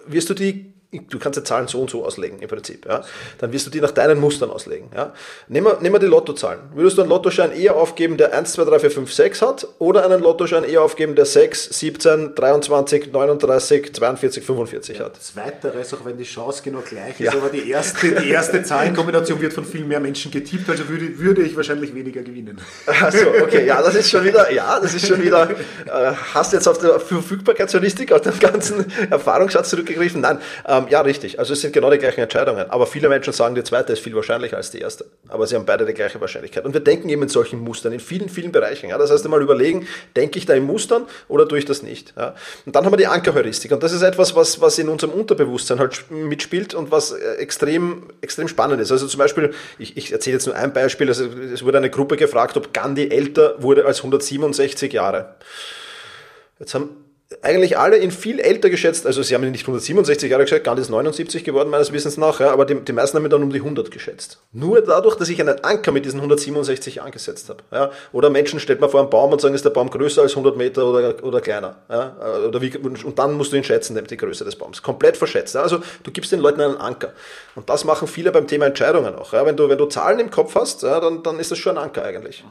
wirst 0.08 0.30
du 0.30 0.34
die 0.34 0.73
du 1.00 1.20
kannst 1.20 1.40
die 1.40 1.44
Zahlen 1.44 1.68
so 1.68 1.82
und 1.82 1.90
so 1.90 2.06
auslegen 2.06 2.40
im 2.40 2.48
Prinzip. 2.48 2.86
Ja? 2.86 3.04
Dann 3.40 3.52
wirst 3.52 3.66
du 3.66 3.70
die 3.70 3.82
nach 3.82 3.92
deinen 3.92 4.20
Mustern 4.20 4.50
auslegen. 4.50 4.90
Ja? 4.96 5.14
Nehmen, 5.48 5.68
wir, 5.68 5.80
nehmen 5.82 5.96
wir 5.96 6.00
die 6.00 6.06
Lottozahlen. 6.08 6.60
Würdest 6.74 6.98
du 6.98 7.02
einen 7.02 7.10
Lottoschein 7.10 7.52
eher 7.52 7.76
aufgeben, 7.76 8.18
der 8.18 8.34
1, 8.34 8.54
2, 8.54 8.66
3, 8.66 8.80
4, 8.80 8.92
5, 8.92 9.14
6 9.14 9.42
hat 9.42 9.68
oder 9.80 10.06
einen 10.06 10.22
Lottoschein 10.22 10.64
eher 10.64 10.82
aufgeben, 10.82 11.16
der 11.16 11.26
6, 11.26 11.80
17, 11.80 12.36
23, 12.36 13.12
39, 13.12 13.94
42, 13.94 14.44
45 14.44 15.00
hat? 15.00 15.22
Zweiteres, 15.22 15.94
auch 15.94 16.06
wenn 16.06 16.18
die 16.18 16.24
Chance 16.24 16.62
genau 16.64 16.80
gleich 16.80 17.20
ist, 17.20 17.34
ja. 17.34 17.34
aber 17.34 17.50
die 17.50 17.70
erste, 17.70 18.12
die 18.22 18.30
erste 18.30 18.64
Zahlenkombination 18.64 19.40
wird 19.42 19.54
von 19.54 19.66
viel 19.66 19.86
mehr 19.86 20.00
Menschen 20.00 20.32
getippt, 20.32 20.70
also 20.70 20.88
würde, 20.90 21.18
würde 21.20 21.44
ich 21.44 21.56
wahrscheinlich 21.56 21.94
weniger 21.94 22.22
gewinnen. 22.22 22.60
Achso, 22.86 23.28
okay, 23.42 23.66
ja, 23.66 23.82
das 23.82 23.96
ist 23.96 24.10
schon 24.10 24.24
wieder, 24.24 24.52
ja, 24.52 24.80
das 24.80 24.94
ist 24.94 25.08
schon 25.08 25.22
wieder, 25.22 25.50
äh, 25.50 26.14
hast 26.34 26.52
du 26.52 26.58
jetzt 26.58 26.68
auf 26.68 26.78
die 26.80 26.88
Verfügbarkeitsheuristik, 26.88 28.12
auf 28.12 28.22
den 28.22 28.38
ganzen 28.40 28.86
Erfahrungsschatz 29.10 29.70
zurückgegriffen? 29.70 30.22
Nein, 30.22 30.40
ähm, 30.68 30.83
ähm, 30.84 30.92
ja, 30.92 31.02
richtig. 31.02 31.40
Also 31.40 31.54
es 31.54 31.62
sind 31.62 31.74
genau 31.74 31.90
die 31.90 31.98
gleichen 31.98 32.22
Entscheidungen. 32.22 32.70
Aber 32.70 32.88
viele 32.88 33.10
Menschen 33.10 33.34
sagen, 33.34 33.56
die 33.56 33.64
zweite 33.64 33.94
ist 33.94 34.00
viel 34.00 34.16
wahrscheinlicher 34.16 34.58
als 34.58 34.72
die 34.72 34.80
erste. 34.80 35.06
Aber 35.28 35.48
sie 35.48 35.56
haben 35.56 35.66
beide 35.66 35.86
die 35.86 35.94
gleiche 35.94 36.20
Wahrscheinlichkeit. 36.22 36.66
Und 36.66 36.74
wir 36.74 36.82
denken 36.82 37.10
eben 37.10 37.24
in 37.24 37.30
solchen 37.30 37.60
Mustern, 37.60 37.94
in 37.94 38.00
vielen, 38.00 38.30
vielen 38.30 38.52
Bereichen. 38.52 38.90
Ja. 38.90 38.98
Das 38.98 39.12
heißt, 39.12 39.26
einmal 39.26 39.42
überlegen, 39.42 39.88
denke 40.16 40.40
ich 40.40 40.46
da 40.46 40.54
in 40.54 40.64
Mustern 40.64 41.04
oder 41.28 41.48
tue 41.48 41.60
ich 41.60 41.66
das 41.66 41.84
nicht? 41.84 42.14
Ja. 42.18 42.36
Und 42.66 42.76
dann 42.76 42.86
haben 42.86 42.94
wir 42.94 42.98
die 42.98 43.08
Ankerheuristik. 43.08 43.72
Und 43.72 43.84
das 43.84 43.92
ist 43.92 44.02
etwas, 44.02 44.36
was, 44.36 44.62
was 44.62 44.78
in 44.78 44.90
unserem 44.90 45.14
Unterbewusstsein 45.14 45.80
halt 45.80 46.10
mitspielt 46.10 46.74
und 46.74 46.92
was 46.92 47.12
äh, 47.12 47.36
extrem, 47.36 48.10
extrem 48.22 48.48
spannend 48.48 48.82
ist. 48.82 48.92
Also 48.92 49.08
zum 49.08 49.18
Beispiel, 49.18 49.54
ich, 49.80 49.98
ich 49.98 50.12
erzähle 50.12 50.36
jetzt 50.36 50.46
nur 50.46 50.56
ein 50.56 50.74
Beispiel. 50.74 51.08
Also 51.08 51.26
es 51.54 51.64
wurde 51.64 51.78
eine 51.78 51.90
Gruppe 51.90 52.18
gefragt, 52.18 52.58
ob 52.58 52.74
Gandhi 52.74 53.10
älter 53.10 53.62
wurde 53.62 53.86
als 53.86 54.00
167 54.00 54.94
Jahre. 54.94 55.36
Jetzt 56.60 56.74
haben 56.76 57.03
eigentlich 57.42 57.78
alle 57.78 57.98
in 57.98 58.12
viel 58.12 58.40
älter 58.40 58.70
geschätzt, 58.70 59.06
also 59.06 59.24
sie 59.24 59.34
haben 59.34 59.50
nicht 59.50 59.64
167 59.64 60.30
Jahre 60.30 60.44
gesagt, 60.44 60.64
Gandhi 60.64 60.82
ist 60.82 60.90
79 60.90 61.44
geworden, 61.44 61.70
meines 61.70 61.92
Wissens 61.92 62.18
nach, 62.18 62.40
ja, 62.40 62.52
aber 62.52 62.66
die, 62.66 62.76
die 62.76 62.94
meisten 62.94 63.18
haben 63.18 63.26
ihn 63.26 63.30
dann 63.30 63.44
um 63.44 63.50
die 63.50 63.60
100 63.60 63.92
geschätzt. 63.92 64.40
Nur 64.52 64.82
dadurch, 64.82 65.16
dass 65.16 65.30
ich 65.30 65.40
einen 65.40 65.64
Anker 65.64 65.92
mit 65.92 66.06
diesen 66.06 66.20
167 66.20 66.96
Jahren 66.96 67.12
gesetzt 67.12 67.50
habe. 67.50 67.64
Ja. 67.72 67.92
Oder 68.12 68.30
Menschen 68.30 68.60
stellt 68.60 68.82
man 68.82 68.90
vor 68.90 69.00
einen 69.00 69.10
Baum 69.10 69.32
und 69.32 69.42
sagen, 69.42 69.56
ist 69.56 69.66
der 69.66 69.70
Baum 69.70 69.90
größer 69.90 70.22
als 70.22 70.32
100 70.32 70.56
Meter 70.58 70.86
oder, 70.86 71.24
oder 71.24 71.42
kleiner. 71.42 71.78
Ja. 71.90 72.16
Oder 72.48 72.62
wie, 72.62 72.78
und 72.78 73.18
dann 73.18 73.34
musst 73.34 73.52
du 73.52 73.58
ihn 73.58 73.64
schätzen, 73.64 74.00
die 74.04 74.18
Größe 74.18 74.44
des 74.44 74.56
Baums. 74.56 74.82
Komplett 74.82 75.18
verschätzt. 75.18 75.56
Also 75.56 75.80
du 76.04 76.12
gibst 76.12 76.32
den 76.32 76.40
Leuten 76.40 76.62
einen 76.62 76.78
Anker. 76.78 77.14
Und 77.56 77.70
das 77.70 77.84
machen 77.86 78.08
viele 78.08 78.32
beim 78.32 78.48
Thema 78.48 78.66
Entscheidungen 78.66 79.16
auch. 79.16 79.34
Wenn, 79.34 79.56
du, 79.56 79.70
wenn 79.70 79.78
du 79.78 79.86
Zahlen 79.86 80.20
im 80.20 80.32
Kopf 80.32 80.56
hast, 80.56 80.84
dann, 80.84 81.24
dann 81.24 81.40
ist 81.40 81.52
das 81.52 81.58
schon 81.58 81.78
ein 81.78 81.84
Anker 81.84 82.04
eigentlich. 82.04 82.44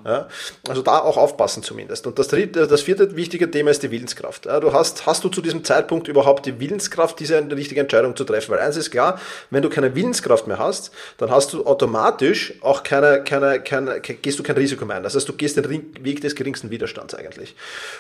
Also 0.69 0.83
da 0.83 0.99
auch 0.99 1.17
aufpassen 1.17 1.62
zumindest. 1.62 2.07
Und 2.07 2.19
das, 2.19 2.29
dritte, 2.29 2.67
das 2.67 2.83
vierte 2.83 3.17
wichtige 3.17 3.51
Thema 3.51 3.71
ist 3.71 3.83
die 3.83 3.91
Willenskraft. 3.91 4.47
Ja. 4.47 4.61
Hast, 4.73 5.07
hast 5.07 5.25
du 5.25 5.29
zu 5.29 5.43
diesem 5.43 5.64
Zeitpunkt 5.64 6.09
überhaupt 6.09 6.47
die 6.47 6.59
Willenskraft, 6.61 7.21
diese 7.21 7.38
richtige 7.55 7.81
Entscheidung 7.81 8.17
zu 8.17 8.25
treffen? 8.25 8.52
Weil 8.52 8.61
eins 8.61 8.76
ist 8.76 8.91
klar, 8.91 9.21
wenn 9.50 9.62
du 9.62 9.69
keine 9.69 9.95
Willenskraft 9.95 10.47
mehr 10.47 10.59
hast, 10.59 10.91
dann 11.19 11.31
hast 11.31 11.52
du 11.52 11.67
automatisch 11.67 12.55
auch 12.61 12.83
keine, 12.83 13.23
keine, 13.25 13.61
keine, 13.61 14.00
gehst 14.00 14.38
du 14.38 14.43
kein 14.43 14.57
Risiko 14.57 14.85
mehr 14.85 14.97
ein. 14.97 15.02
Das 15.02 15.14
heißt, 15.14 15.29
du 15.29 15.33
gehst 15.33 15.57
den 15.57 15.69
Weg 15.69 16.21
des 16.21 16.35
geringsten 16.35 16.71
Widerstands 16.71 17.14
eigentlich. 17.14 17.55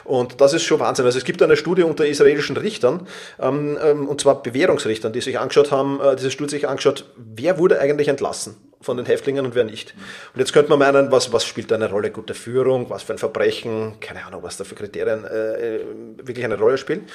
Und 0.04 0.40
das 0.40 0.52
ist 0.52 0.62
schon 0.62 0.80
Wahnsinn. 0.80 1.04
Also 1.04 1.18
es 1.18 1.24
gibt 1.24 1.42
eine 1.42 1.56
Studie 1.56 1.82
unter 1.82 2.06
israelischen 2.06 2.56
Richtern, 2.56 3.06
ähm, 3.40 3.78
ähm, 3.82 4.08
und 4.08 4.20
zwar 4.20 4.42
Bewährungsrichtern, 4.42 5.12
die 5.12 5.20
sich 5.20 5.38
angeschaut 5.38 5.70
haben, 5.70 6.00
äh, 6.00 6.16
diese 6.16 6.30
Studie 6.30 6.50
sich 6.50 6.68
angeschaut, 6.68 7.04
wer 7.16 7.58
wurde 7.58 7.80
eigentlich 7.80 8.08
entlassen? 8.08 8.56
Von 8.82 8.96
den 8.96 9.06
Häftlingen 9.06 9.46
und 9.46 9.54
wer 9.54 9.64
nicht. 9.64 9.94
Und 10.34 10.40
jetzt 10.40 10.52
könnte 10.52 10.70
man 10.70 10.78
meinen, 10.78 11.10
was, 11.10 11.32
was 11.32 11.44
spielt 11.44 11.70
da 11.70 11.76
eine 11.76 11.90
Rolle? 11.90 12.10
Gute 12.10 12.34
Führung, 12.34 12.90
was 12.90 13.02
für 13.04 13.12
ein 13.12 13.18
Verbrechen, 13.18 13.98
keine 14.00 14.24
Ahnung, 14.26 14.42
was 14.42 14.56
da 14.56 14.64
für 14.64 14.74
Kriterien 14.74 15.24
äh, 15.24 15.80
wirklich 16.18 16.44
eine 16.44 16.58
Rolle 16.58 16.78
spielen. 16.78 17.06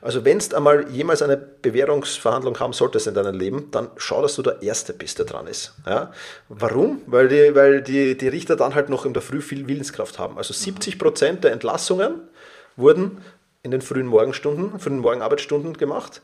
Also 0.00 0.24
wenn 0.24 0.38
du 0.38 0.56
einmal 0.56 0.90
jemals 0.90 1.22
eine 1.22 1.36
Bewährungsverhandlung 1.36 2.58
haben 2.58 2.72
solltest 2.72 3.06
in 3.06 3.14
deinem 3.14 3.38
Leben, 3.38 3.70
dann 3.70 3.90
schau, 3.96 4.22
dass 4.22 4.34
du 4.36 4.42
der 4.42 4.62
Erste 4.62 4.92
bist, 4.92 5.18
der 5.18 5.26
dran 5.26 5.46
ist. 5.46 5.74
Ja? 5.86 6.12
Warum? 6.48 7.02
Weil, 7.06 7.28
die, 7.28 7.54
weil 7.54 7.82
die, 7.82 8.16
die 8.16 8.28
Richter 8.28 8.56
dann 8.56 8.74
halt 8.74 8.88
noch 8.88 9.04
in 9.04 9.12
der 9.12 9.22
Früh 9.22 9.42
viel 9.42 9.68
Willenskraft 9.68 10.18
haben. 10.18 10.38
Also 10.38 10.54
70 10.54 10.98
Prozent 10.98 11.44
der 11.44 11.52
Entlassungen 11.52 12.22
wurden 12.76 13.22
in 13.62 13.70
den 13.70 13.82
frühen 13.82 14.06
Morgenstunden, 14.06 14.78
frühen 14.80 14.98
Morgenarbeitsstunden 14.98 15.76
gemacht. 15.76 16.22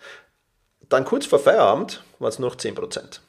Dann 0.88 1.04
kurz 1.04 1.26
vor 1.26 1.38
Feierabend 1.38 2.04
waren 2.18 2.28
es 2.28 2.38
nur 2.38 2.50
noch 2.50 2.56
10 2.56 2.74
Prozent. 2.74 3.20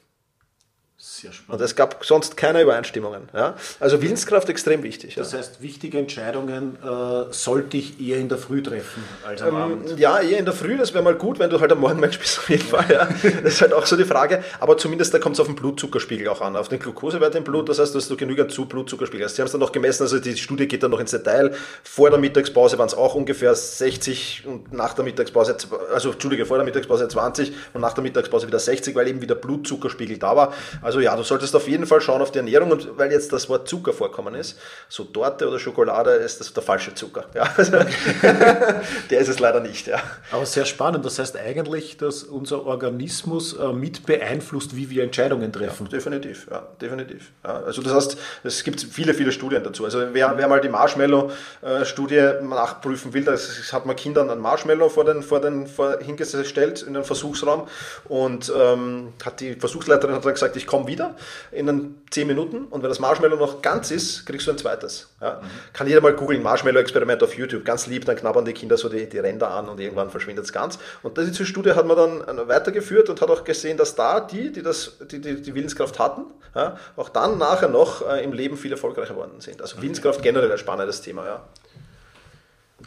Sehr 1.00 1.32
spannend. 1.32 1.60
Und 1.60 1.64
es 1.64 1.76
gab 1.76 2.04
sonst 2.04 2.36
keine 2.36 2.60
Übereinstimmungen. 2.60 3.28
Ja? 3.32 3.54
Also 3.78 4.02
Willenskraft 4.02 4.48
extrem 4.48 4.82
wichtig. 4.82 5.14
Das 5.14 5.30
ja. 5.30 5.38
heißt, 5.38 5.62
wichtige 5.62 5.96
Entscheidungen 5.96 6.76
äh, 6.82 7.32
sollte 7.32 7.76
ich 7.76 8.00
eher 8.00 8.18
in 8.18 8.28
der 8.28 8.36
Früh 8.36 8.64
treffen 8.64 9.04
als 9.24 9.40
am 9.42 9.48
ähm, 9.48 9.54
Abend? 9.54 9.98
Ja, 10.00 10.18
eher 10.18 10.40
in 10.40 10.44
der 10.44 10.54
Früh, 10.54 10.76
das 10.76 10.94
wäre 10.94 11.04
mal 11.04 11.14
gut, 11.14 11.38
wenn 11.38 11.50
du 11.50 11.60
halt 11.60 11.70
am 11.70 11.78
Morgenmensch 11.78 12.18
bist 12.18 12.38
auf 12.40 12.50
jeden 12.50 12.64
Fall. 12.64 12.86
Ja. 12.90 13.08
Das 13.44 13.54
ist 13.54 13.60
halt 13.60 13.72
auch 13.72 13.86
so 13.86 13.96
die 13.96 14.04
Frage. 14.04 14.42
Aber 14.58 14.76
zumindest 14.76 15.14
da 15.14 15.20
kommt 15.20 15.36
es 15.36 15.40
auf 15.40 15.46
den 15.46 15.54
Blutzuckerspiegel 15.54 16.26
auch 16.26 16.40
an, 16.40 16.56
auf 16.56 16.68
den 16.68 16.80
Glukosewert 16.80 17.32
im 17.36 17.44
Blut. 17.44 17.68
Das 17.68 17.78
heißt, 17.78 17.94
dass 17.94 18.08
du 18.08 18.16
genügend 18.16 18.50
zu 18.50 18.66
Blutzuckerspiegel 18.66 19.24
hast. 19.24 19.36
Sie 19.36 19.42
haben 19.42 19.46
es 19.46 19.52
dann 19.52 19.60
noch 19.60 19.70
gemessen, 19.70 20.02
also 20.02 20.18
die 20.18 20.36
Studie 20.36 20.66
geht 20.66 20.82
dann 20.82 20.90
noch 20.90 20.98
ins 20.98 21.12
Detail. 21.12 21.54
Vor 21.84 22.10
der 22.10 22.18
Mittagspause 22.18 22.76
waren 22.76 22.88
es 22.88 22.94
auch 22.94 23.14
ungefähr 23.14 23.54
60 23.54 24.44
und 24.46 24.72
nach 24.72 24.94
der 24.94 25.04
Mittagspause, 25.04 25.56
also 25.94 26.10
Entschuldige, 26.10 26.44
vor 26.44 26.56
der 26.56 26.64
Mittagspause 26.64 27.06
20 27.06 27.52
und 27.72 27.80
nach 27.82 27.92
der 27.92 28.02
Mittagspause 28.02 28.48
wieder 28.48 28.58
60, 28.58 28.96
weil 28.96 29.06
eben 29.06 29.20
wieder 29.20 29.36
Blutzuckerspiegel 29.36 30.18
da 30.18 30.34
war. 30.34 30.54
Also 30.88 31.00
ja, 31.00 31.14
du 31.14 31.22
solltest 31.22 31.54
auf 31.54 31.68
jeden 31.68 31.84
Fall 31.84 32.00
schauen 32.00 32.22
auf 32.22 32.30
die 32.30 32.38
Ernährung 32.38 32.70
und 32.70 32.96
weil 32.96 33.12
jetzt 33.12 33.30
das 33.30 33.50
Wort 33.50 33.68
Zucker 33.68 33.92
vorkommen 33.92 34.34
ist, 34.34 34.58
so 34.88 35.04
Torte 35.04 35.46
oder 35.46 35.58
Schokolade 35.58 36.12
ist 36.12 36.40
das 36.40 36.54
der 36.54 36.62
falsche 36.62 36.94
Zucker. 36.94 37.26
Ja, 37.34 37.46
also, 37.58 37.72
der 39.10 39.20
ist 39.20 39.28
es 39.28 39.38
leider 39.38 39.60
nicht. 39.60 39.86
Ja. 39.86 40.00
Aber 40.32 40.46
sehr 40.46 40.64
spannend. 40.64 41.04
Das 41.04 41.18
heißt 41.18 41.36
eigentlich, 41.36 41.98
dass 41.98 42.22
unser 42.22 42.64
Organismus 42.64 43.52
äh, 43.52 43.70
mit 43.74 44.06
beeinflusst, 44.06 44.76
wie 44.76 44.88
wir 44.88 45.02
Entscheidungen 45.02 45.52
treffen. 45.52 45.88
Ja, 45.90 45.90
definitiv, 45.90 46.46
ja, 46.50 46.66
definitiv. 46.80 47.32
Ja, 47.44 47.64
also 47.64 47.82
das 47.82 47.92
heißt, 47.92 48.16
es 48.44 48.64
gibt 48.64 48.80
viele, 48.80 49.12
viele 49.12 49.30
Studien 49.30 49.62
dazu. 49.62 49.84
Also 49.84 50.00
wer, 50.12 50.38
wer 50.38 50.48
mal 50.48 50.62
die 50.62 50.70
Marshmallow-Studie 50.70 52.30
nachprüfen 52.44 53.12
will, 53.12 53.24
das 53.24 53.70
hat 53.74 53.84
man 53.84 53.94
Kindern 53.94 54.30
ein 54.30 54.38
Marshmallow 54.38 54.88
vor 54.88 55.04
den, 55.04 55.22
vor 55.22 55.42
den 55.42 55.66
vor, 55.66 55.98
hingestellt 55.98 56.80
in 56.80 56.94
den 56.94 57.04
Versuchsraum 57.04 57.68
und 58.06 58.50
ähm, 58.58 59.12
hat 59.22 59.40
die 59.40 59.52
Versuchsleiterin 59.52 60.14
hat 60.14 60.24
dann 60.24 60.32
gesagt, 60.32 60.56
ich 60.56 60.66
komme 60.66 60.77
wieder 60.86 61.16
in 61.50 61.66
den 61.66 62.02
10 62.10 62.26
Minuten 62.26 62.64
und 62.64 62.82
wenn 62.82 62.88
das 62.88 63.00
Marshmallow 63.00 63.36
noch 63.36 63.62
ganz 63.62 63.90
ist, 63.90 64.26
kriegst 64.26 64.46
du 64.46 64.52
ein 64.52 64.58
zweites. 64.58 65.08
Ja? 65.20 65.40
Mhm. 65.42 65.46
Kann 65.72 65.86
jeder 65.86 66.00
mal 66.00 66.14
googeln, 66.14 66.42
Marshmallow-Experiment 66.42 67.22
auf 67.22 67.36
YouTube, 67.36 67.64
ganz 67.64 67.86
lieb, 67.86 68.04
dann 68.04 68.16
knabbern 68.16 68.44
die 68.44 68.52
Kinder 68.52 68.76
so 68.76 68.88
die, 68.88 69.08
die 69.08 69.18
Ränder 69.18 69.50
an 69.50 69.68
und 69.68 69.80
irgendwann 69.80 70.10
verschwindet 70.10 70.44
es 70.44 70.52
ganz. 70.52 70.78
Und 71.02 71.16
diese 71.18 71.44
Studie 71.44 71.72
hat 71.72 71.86
man 71.86 71.96
dann 71.96 72.48
weitergeführt 72.48 73.08
und 73.10 73.20
hat 73.20 73.30
auch 73.30 73.44
gesehen, 73.44 73.76
dass 73.76 73.94
da 73.94 74.20
die, 74.20 74.52
die 74.52 74.62
das, 74.62 74.96
die, 75.10 75.20
die, 75.20 75.42
die 75.42 75.54
Willenskraft 75.54 75.98
hatten, 75.98 76.26
ja, 76.54 76.76
auch 76.96 77.08
dann 77.08 77.38
nachher 77.38 77.68
noch 77.68 78.06
äh, 78.08 78.22
im 78.24 78.32
Leben 78.32 78.56
viel 78.56 78.72
erfolgreicher 78.72 79.14
geworden 79.14 79.40
sind. 79.40 79.60
Also 79.60 79.80
Willenskraft 79.82 80.22
generell 80.22 80.50
ein 80.50 80.58
spannendes 80.58 81.00
Thema, 81.00 81.24
ja. 81.26 81.42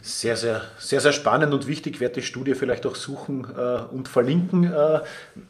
Sehr, 0.00 0.36
sehr, 0.36 0.62
sehr, 0.78 1.00
sehr 1.00 1.12
spannend 1.12 1.52
und 1.52 1.66
wichtig. 1.66 1.96
Ich 1.96 2.00
werde 2.00 2.14
die 2.14 2.22
Studie 2.22 2.54
vielleicht 2.54 2.86
auch 2.86 2.94
suchen 2.94 3.46
äh, 3.56 3.82
und 3.92 4.08
verlinken, 4.08 4.64
äh, 4.72 5.00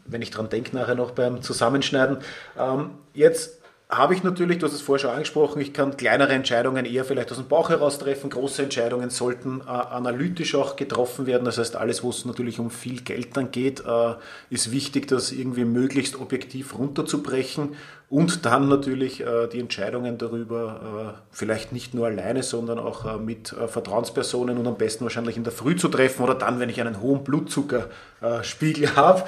wenn 0.05 0.21
ich 0.21 0.31
daran 0.31 0.49
denke, 0.49 0.75
nachher 0.77 0.97
noch 0.97 1.13
beim 1.13 1.43
Zusammenschneiden. 1.43 2.19
Ähm, 2.59 2.91
jetzt 3.15 3.62
habe 3.93 4.15
ich 4.15 4.23
natürlich, 4.23 4.59
du 4.59 4.67
hast 4.67 4.73
es 4.73 4.81
vorher 4.81 5.01
schon 5.01 5.11
angesprochen, 5.11 5.61
ich 5.61 5.75
kann 5.75 5.99
kleinere 5.99 6.33
Entscheidungen 6.33 6.87
eher 6.87 7.05
vielleicht 7.05 7.31
aus 7.31 7.37
dem 7.37 7.47
Bauch 7.47 7.69
heraus 7.69 7.99
treffen. 7.99 8.31
Große 8.31 8.63
Entscheidungen 8.63 9.11
sollten 9.11 9.61
äh, 9.61 9.71
analytisch 9.71 10.55
auch 10.55 10.77
getroffen 10.77 11.27
werden. 11.27 11.45
Das 11.45 11.59
heißt, 11.59 11.77
alles, 11.77 12.03
wo 12.03 12.09
es 12.09 12.25
natürlich 12.25 12.59
um 12.59 12.71
viel 12.71 13.03
Geld 13.03 13.37
dann 13.37 13.51
geht, 13.51 13.81
äh, 13.81 14.15
ist 14.49 14.73
wichtig, 14.73 15.09
das 15.09 15.31
irgendwie 15.31 15.67
möglichst 15.67 16.19
objektiv 16.19 16.79
runterzubrechen 16.79 17.77
und 18.09 18.47
dann 18.47 18.69
natürlich 18.69 19.21
äh, 19.21 19.47
die 19.49 19.61
Entscheidungen 19.61 20.17
darüber 20.17 21.15
äh, 21.15 21.21
vielleicht 21.31 21.73
nicht 21.73 21.93
nur 21.93 22.07
alleine, 22.07 22.43
sondern 22.43 22.79
auch 22.79 23.05
äh, 23.05 23.19
mit 23.19 23.53
äh, 23.53 23.69
Vertrauenspersonen 23.69 24.57
und 24.57 24.67
am 24.67 24.77
besten 24.77 25.05
wahrscheinlich 25.05 25.37
in 25.37 25.45
der 25.45 25.53
Früh 25.53 25.77
zu 25.77 25.89
treffen 25.89 26.23
oder 26.23 26.35
dann, 26.35 26.61
wenn 26.61 26.71
ich 26.71 26.81
einen 26.81 27.03
hohen 27.03 27.25
Blutzuckerspiegel 27.25 28.97
habe. 28.97 29.25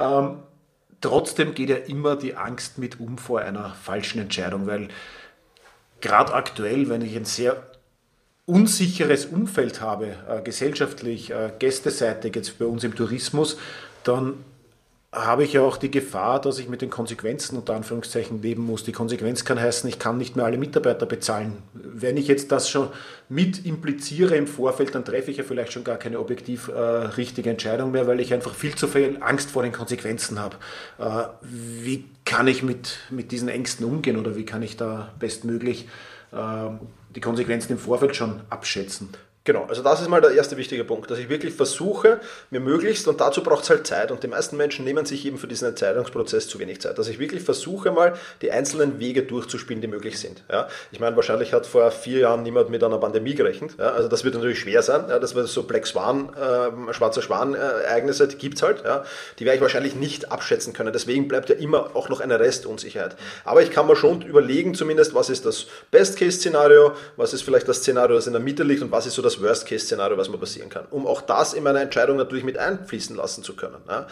Ähm, 0.00 0.36
trotzdem 1.00 1.54
geht 1.54 1.70
ja 1.70 1.76
immer 1.76 2.16
die 2.16 2.36
Angst 2.36 2.78
mit 2.78 3.00
um 3.00 3.18
vor 3.18 3.40
einer 3.40 3.70
falschen 3.70 4.20
Entscheidung, 4.20 4.66
weil 4.66 4.88
gerade 6.00 6.34
aktuell, 6.34 6.88
wenn 6.88 7.02
ich 7.02 7.16
ein 7.16 7.24
sehr 7.24 7.70
unsicheres 8.46 9.26
Umfeld 9.26 9.80
habe, 9.80 10.16
äh, 10.28 10.40
gesellschaftlich, 10.42 11.30
äh, 11.30 11.52
gästeseitig 11.58 12.36
jetzt 12.36 12.58
bei 12.58 12.64
uns 12.64 12.84
im 12.84 12.94
Tourismus, 12.94 13.58
dann 14.04 14.44
habe 15.12 15.44
ich 15.44 15.54
ja 15.54 15.62
auch 15.62 15.76
die 15.76 15.90
Gefahr, 15.90 16.40
dass 16.40 16.58
ich 16.58 16.68
mit 16.68 16.82
den 16.82 16.90
Konsequenzen 16.90 17.56
unter 17.56 17.74
Anführungszeichen 17.74 18.42
leben 18.42 18.62
muss. 18.64 18.84
Die 18.84 18.92
Konsequenz 18.92 19.44
kann 19.44 19.58
heißen, 19.58 19.88
ich 19.88 19.98
kann 19.98 20.18
nicht 20.18 20.36
mehr 20.36 20.44
alle 20.44 20.58
Mitarbeiter 20.58 21.06
bezahlen. 21.06 21.62
Wenn 21.72 22.16
ich 22.16 22.28
jetzt 22.28 22.52
das 22.52 22.68
schon 22.68 22.88
mit 23.28 23.64
impliziere 23.64 24.36
im 24.36 24.46
Vorfeld, 24.46 24.94
dann 24.94 25.04
treffe 25.04 25.30
ich 25.30 25.38
ja 25.38 25.44
vielleicht 25.44 25.72
schon 25.72 25.84
gar 25.84 25.96
keine 25.96 26.18
objektiv 26.18 26.68
äh, 26.68 26.78
richtige 26.78 27.50
Entscheidung 27.50 27.92
mehr, 27.92 28.06
weil 28.06 28.20
ich 28.20 28.34
einfach 28.34 28.54
viel 28.54 28.74
zu 28.74 28.88
viel 28.88 29.18
Angst 29.20 29.50
vor 29.50 29.62
den 29.62 29.72
Konsequenzen 29.72 30.38
habe. 30.38 30.56
Äh, 30.98 31.28
wie 31.42 32.04
kann 32.24 32.46
ich 32.46 32.62
mit, 32.62 32.98
mit 33.10 33.32
diesen 33.32 33.48
Ängsten 33.48 33.86
umgehen 33.86 34.18
oder 34.18 34.36
wie 34.36 34.44
kann 34.44 34.62
ich 34.62 34.76
da 34.76 35.14
bestmöglich 35.18 35.88
äh, 36.32 36.68
die 37.14 37.20
Konsequenzen 37.20 37.72
im 37.72 37.78
Vorfeld 37.78 38.16
schon 38.16 38.40
abschätzen? 38.50 39.08
Genau, 39.46 39.64
also 39.68 39.80
das 39.80 40.00
ist 40.00 40.08
mal 40.08 40.20
der 40.20 40.32
erste 40.32 40.56
wichtige 40.56 40.82
Punkt, 40.82 41.08
dass 41.08 41.20
ich 41.20 41.28
wirklich 41.28 41.54
versuche, 41.54 42.18
mir 42.50 42.58
möglichst, 42.58 43.06
und 43.06 43.20
dazu 43.20 43.44
braucht 43.44 43.62
es 43.62 43.70
halt 43.70 43.86
Zeit, 43.86 44.10
und 44.10 44.20
die 44.24 44.26
meisten 44.26 44.56
Menschen 44.56 44.84
nehmen 44.84 45.06
sich 45.06 45.24
eben 45.24 45.38
für 45.38 45.46
diesen 45.46 45.68
Entscheidungsprozess 45.68 46.48
zu 46.48 46.58
wenig 46.58 46.80
Zeit, 46.80 46.98
dass 46.98 47.06
ich 47.06 47.20
wirklich 47.20 47.44
versuche 47.44 47.92
mal, 47.92 48.14
die 48.42 48.50
einzelnen 48.50 48.98
Wege 48.98 49.22
durchzuspielen, 49.22 49.80
die 49.80 49.86
möglich 49.86 50.18
sind. 50.18 50.42
Ja? 50.50 50.66
Ich 50.90 50.98
meine, 50.98 51.14
wahrscheinlich 51.14 51.52
hat 51.52 51.64
vor 51.64 51.92
vier 51.92 52.18
Jahren 52.18 52.42
niemand 52.42 52.70
mit 52.70 52.82
einer 52.82 52.98
Pandemie 52.98 53.36
gerechnet, 53.36 53.76
ja? 53.78 53.92
also 53.92 54.08
das 54.08 54.24
wird 54.24 54.34
natürlich 54.34 54.58
schwer 54.58 54.82
sein, 54.82 55.04
ja? 55.08 55.20
das 55.20 55.36
wird 55.36 55.46
so 55.46 55.62
Black 55.62 55.86
Swan, 55.86 56.30
äh, 56.34 56.92
schwarzer 56.92 57.22
Schwan-Ereignisse, 57.22 58.26
die 58.26 58.38
gibt 58.38 58.56
es 58.56 58.64
halt, 58.64 58.82
ja? 58.84 59.04
die 59.38 59.44
werde 59.44 59.58
ich 59.58 59.62
wahrscheinlich 59.62 59.94
nicht 59.94 60.32
abschätzen 60.32 60.72
können, 60.72 60.92
deswegen 60.92 61.28
bleibt 61.28 61.50
ja 61.50 61.54
immer 61.54 61.94
auch 61.94 62.08
noch 62.08 62.18
eine 62.18 62.40
Restunsicherheit. 62.40 63.14
Aber 63.44 63.62
ich 63.62 63.70
kann 63.70 63.86
mir 63.86 63.94
schon 63.94 64.22
überlegen 64.22 64.74
zumindest, 64.74 65.14
was 65.14 65.30
ist 65.30 65.46
das 65.46 65.66
Best-Case-Szenario, 65.92 66.94
was 67.16 67.32
ist 67.32 67.42
vielleicht 67.42 67.68
das 67.68 67.76
Szenario, 67.76 68.16
das 68.16 68.26
in 68.26 68.32
der 68.32 68.42
Mitte 68.42 68.64
liegt 68.64 68.82
und 68.82 68.90
was 68.90 69.06
ist 69.06 69.14
so 69.14 69.22
das 69.22 69.35
Worst-Case-Szenario, 69.42 70.16
was 70.16 70.28
mir 70.28 70.38
passieren 70.38 70.68
kann, 70.68 70.86
um 70.90 71.06
auch 71.06 71.20
das 71.20 71.54
in 71.54 71.62
meine 71.62 71.80
Entscheidung 71.80 72.16
natürlich 72.16 72.44
mit 72.44 72.58
einfließen 72.58 73.16
lassen 73.16 73.42
zu 73.42 73.54
können. 73.56 73.76
Ja. 73.88 74.06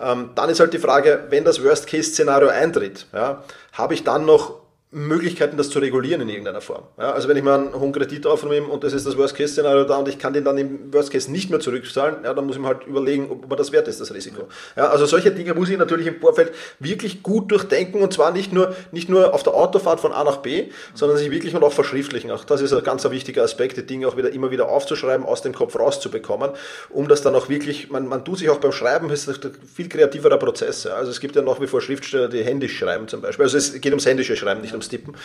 Ähm, 0.00 0.30
dann 0.34 0.50
ist 0.50 0.60
halt 0.60 0.72
die 0.72 0.78
Frage, 0.78 1.24
wenn 1.30 1.44
das 1.44 1.62
Worst-Case-Szenario 1.62 2.48
eintritt, 2.48 3.06
ja, 3.12 3.42
habe 3.72 3.94
ich 3.94 4.04
dann 4.04 4.24
noch 4.24 4.63
Möglichkeiten, 4.94 5.56
das 5.56 5.70
zu 5.70 5.80
regulieren 5.80 6.20
in 6.22 6.28
irgendeiner 6.28 6.60
Form. 6.60 6.84
Ja, 6.98 7.12
also 7.12 7.28
wenn 7.28 7.36
ich 7.36 7.42
mal 7.42 7.58
einen 7.58 7.74
hohen 7.74 7.92
Kredit 7.92 8.26
aufnehme 8.26 8.68
und 8.68 8.84
das 8.84 8.92
ist 8.92 9.06
das 9.06 9.16
Worst-Case-Szenario 9.16 9.84
da 9.84 9.96
und 9.96 10.08
ich 10.08 10.18
kann 10.18 10.32
den 10.32 10.44
dann 10.44 10.56
im 10.56 10.92
Worst-Case 10.92 11.30
nicht 11.30 11.50
mehr 11.50 11.58
zurückzahlen, 11.58 12.18
ja, 12.22 12.32
dann 12.32 12.46
muss 12.46 12.54
ich 12.56 12.62
mir 12.62 12.68
halt 12.68 12.86
überlegen, 12.86 13.28
ob 13.30 13.48
man 13.48 13.58
das 13.58 13.72
wert 13.72 13.88
ist, 13.88 14.00
das 14.00 14.14
Risiko. 14.14 14.48
Ja, 14.76 14.88
also 14.88 15.06
solche 15.06 15.32
Dinge 15.32 15.54
muss 15.54 15.68
ich 15.68 15.76
natürlich 15.76 16.06
im 16.06 16.20
Vorfeld 16.20 16.52
wirklich 16.78 17.22
gut 17.22 17.50
durchdenken 17.50 18.02
und 18.02 18.12
zwar 18.12 18.30
nicht 18.30 18.52
nur, 18.52 18.74
nicht 18.92 19.08
nur 19.08 19.34
auf 19.34 19.42
der 19.42 19.54
Autofahrt 19.54 20.00
von 20.00 20.12
A 20.12 20.22
nach 20.22 20.38
B, 20.38 20.70
sondern 20.94 21.18
sich 21.18 21.30
wirklich 21.30 21.54
und 21.56 21.64
auch 21.64 21.72
verschriftlichen. 21.72 22.30
Auch 22.30 22.44
das 22.44 22.60
ist 22.60 22.72
ein 22.72 22.84
ganz 22.84 23.04
wichtiger 23.10 23.42
Aspekt, 23.42 23.76
die 23.76 23.86
Dinge 23.86 24.06
auch 24.08 24.16
wieder 24.16 24.32
immer 24.32 24.50
wieder 24.50 24.68
aufzuschreiben, 24.68 25.26
aus 25.26 25.42
dem 25.42 25.54
Kopf 25.54 25.76
rauszubekommen, 25.76 26.50
um 26.90 27.08
das 27.08 27.22
dann 27.22 27.34
auch 27.34 27.48
wirklich, 27.48 27.90
man, 27.90 28.06
man 28.06 28.24
tut 28.24 28.38
sich 28.38 28.48
auch 28.48 28.58
beim 28.58 28.72
Schreiben, 28.72 29.10
ist 29.10 29.28
ein 29.28 29.52
viel 29.74 29.88
kreativerer 29.88 30.38
Prozess. 30.38 30.84
Ja. 30.84 30.92
Also 30.92 31.10
es 31.10 31.20
gibt 31.20 31.36
ja 31.36 31.42
nach 31.42 31.60
wie 31.60 31.66
vor 31.66 31.80
Schriftsteller, 31.80 32.28
die 32.28 32.42
händisch 32.42 32.78
schreiben 32.78 33.08
zum 33.08 33.20
Beispiel. 33.20 33.44
Also 33.44 33.58
es 33.58 33.72
geht 33.72 33.92
ums 33.92 34.06
händische 34.06 34.36
Schreiben, 34.36 34.60
nicht 34.60 34.72
ums 34.72 34.83
Tippen. 34.88 35.16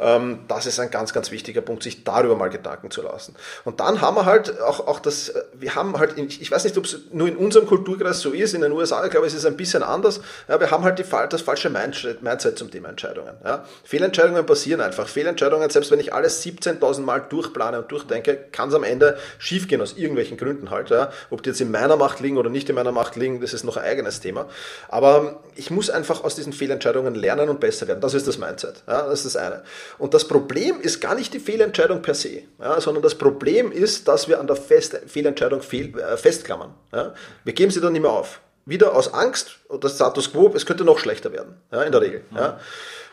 Ähm, 0.00 0.40
das 0.48 0.66
ist 0.66 0.78
ein 0.80 0.90
ganz, 0.90 1.12
ganz 1.12 1.30
wichtiger 1.30 1.60
Punkt, 1.60 1.82
sich 1.82 2.04
darüber 2.04 2.36
mal 2.36 2.50
Gedanken 2.50 2.90
zu 2.90 3.02
lassen. 3.02 3.34
Und 3.64 3.80
dann 3.80 4.00
haben 4.00 4.16
wir 4.16 4.26
halt 4.26 4.60
auch, 4.60 4.86
auch 4.86 5.00
das, 5.00 5.32
wir 5.54 5.74
haben 5.74 5.98
halt, 5.98 6.18
ich 6.18 6.50
weiß 6.50 6.64
nicht, 6.64 6.76
ob 6.76 6.84
es 6.84 7.00
nur 7.12 7.28
in 7.28 7.36
unserem 7.36 7.66
Kulturkreis 7.66 8.20
so 8.20 8.30
ist, 8.30 8.54
in 8.54 8.62
den 8.62 8.72
USA, 8.72 9.04
ich 9.04 9.10
glaube, 9.10 9.26
es 9.26 9.34
ist 9.34 9.46
ein 9.46 9.56
bisschen 9.56 9.82
anders. 9.82 10.20
Ja, 10.48 10.60
wir 10.60 10.70
haben 10.70 10.84
halt 10.84 10.98
die, 10.98 11.04
das 11.30 11.42
falsche 11.42 11.70
Mindset 11.70 12.58
zum 12.58 12.70
Thema 12.70 12.88
Entscheidungen. 12.88 13.34
Ja. 13.44 13.64
Fehlentscheidungen 13.84 14.44
passieren 14.46 14.80
einfach. 14.80 15.08
Fehlentscheidungen, 15.08 15.68
selbst 15.70 15.90
wenn 15.90 16.00
ich 16.00 16.12
alles 16.12 16.44
17.000 16.44 17.00
Mal 17.00 17.20
durchplane 17.20 17.78
und 17.78 17.90
durchdenke, 17.90 18.36
kann 18.52 18.68
es 18.68 18.74
am 18.74 18.84
Ende 18.84 19.18
schiefgehen 19.38 19.80
aus 19.80 19.96
irgendwelchen 19.96 20.36
Gründen 20.36 20.70
halt. 20.70 20.90
Ja. 20.90 21.10
Ob 21.30 21.42
die 21.42 21.50
jetzt 21.50 21.60
in 21.60 21.70
meiner 21.70 21.96
Macht 21.96 22.20
liegen 22.20 22.38
oder 22.38 22.50
nicht 22.50 22.68
in 22.68 22.74
meiner 22.74 22.92
Macht 22.92 23.16
liegen, 23.16 23.40
das 23.40 23.52
ist 23.52 23.64
noch 23.64 23.76
ein 23.76 23.84
eigenes 23.84 24.20
Thema. 24.20 24.46
Aber 24.88 25.40
ich 25.54 25.70
muss 25.70 25.90
einfach 25.90 26.24
aus 26.24 26.34
diesen 26.34 26.52
Fehlentscheidungen 26.52 27.14
lernen 27.14 27.48
und 27.48 27.60
besser 27.60 27.88
werden. 27.88 28.00
Das 28.00 28.14
ist 28.14 28.26
das 28.26 28.38
Mindset. 28.38 28.82
Ja, 28.86 28.97
das 29.02 29.24
ist 29.24 29.34
das 29.34 29.36
eine. 29.36 29.62
Und 29.98 30.14
das 30.14 30.26
Problem 30.26 30.80
ist 30.80 31.00
gar 31.00 31.14
nicht 31.14 31.32
die 31.34 31.40
Fehlentscheidung 31.40 32.02
per 32.02 32.14
se, 32.14 32.42
ja, 32.60 32.80
sondern 32.80 33.02
das 33.02 33.14
Problem 33.14 33.72
ist, 33.72 34.08
dass 34.08 34.28
wir 34.28 34.40
an 34.40 34.46
der 34.46 34.56
Fest 34.56 35.00
Fehlentscheidung 35.06 35.62
fehl, 35.62 35.98
äh, 35.98 36.16
festklammern. 36.16 36.74
Ja. 36.92 37.14
Wir 37.44 37.52
geben 37.52 37.70
sie 37.70 37.80
dann 37.80 37.92
nicht 37.92 38.02
mehr 38.02 38.12
auf. 38.12 38.40
Wieder 38.64 38.94
aus 38.94 39.14
Angst 39.14 39.60
oder 39.68 39.88
Status 39.88 40.32
quo, 40.32 40.52
es 40.54 40.66
könnte 40.66 40.84
noch 40.84 40.98
schlechter 40.98 41.32
werden, 41.32 41.56
ja, 41.72 41.82
in 41.82 41.92
der 41.92 42.00
Regel. 42.02 42.24
Ja. 42.34 42.60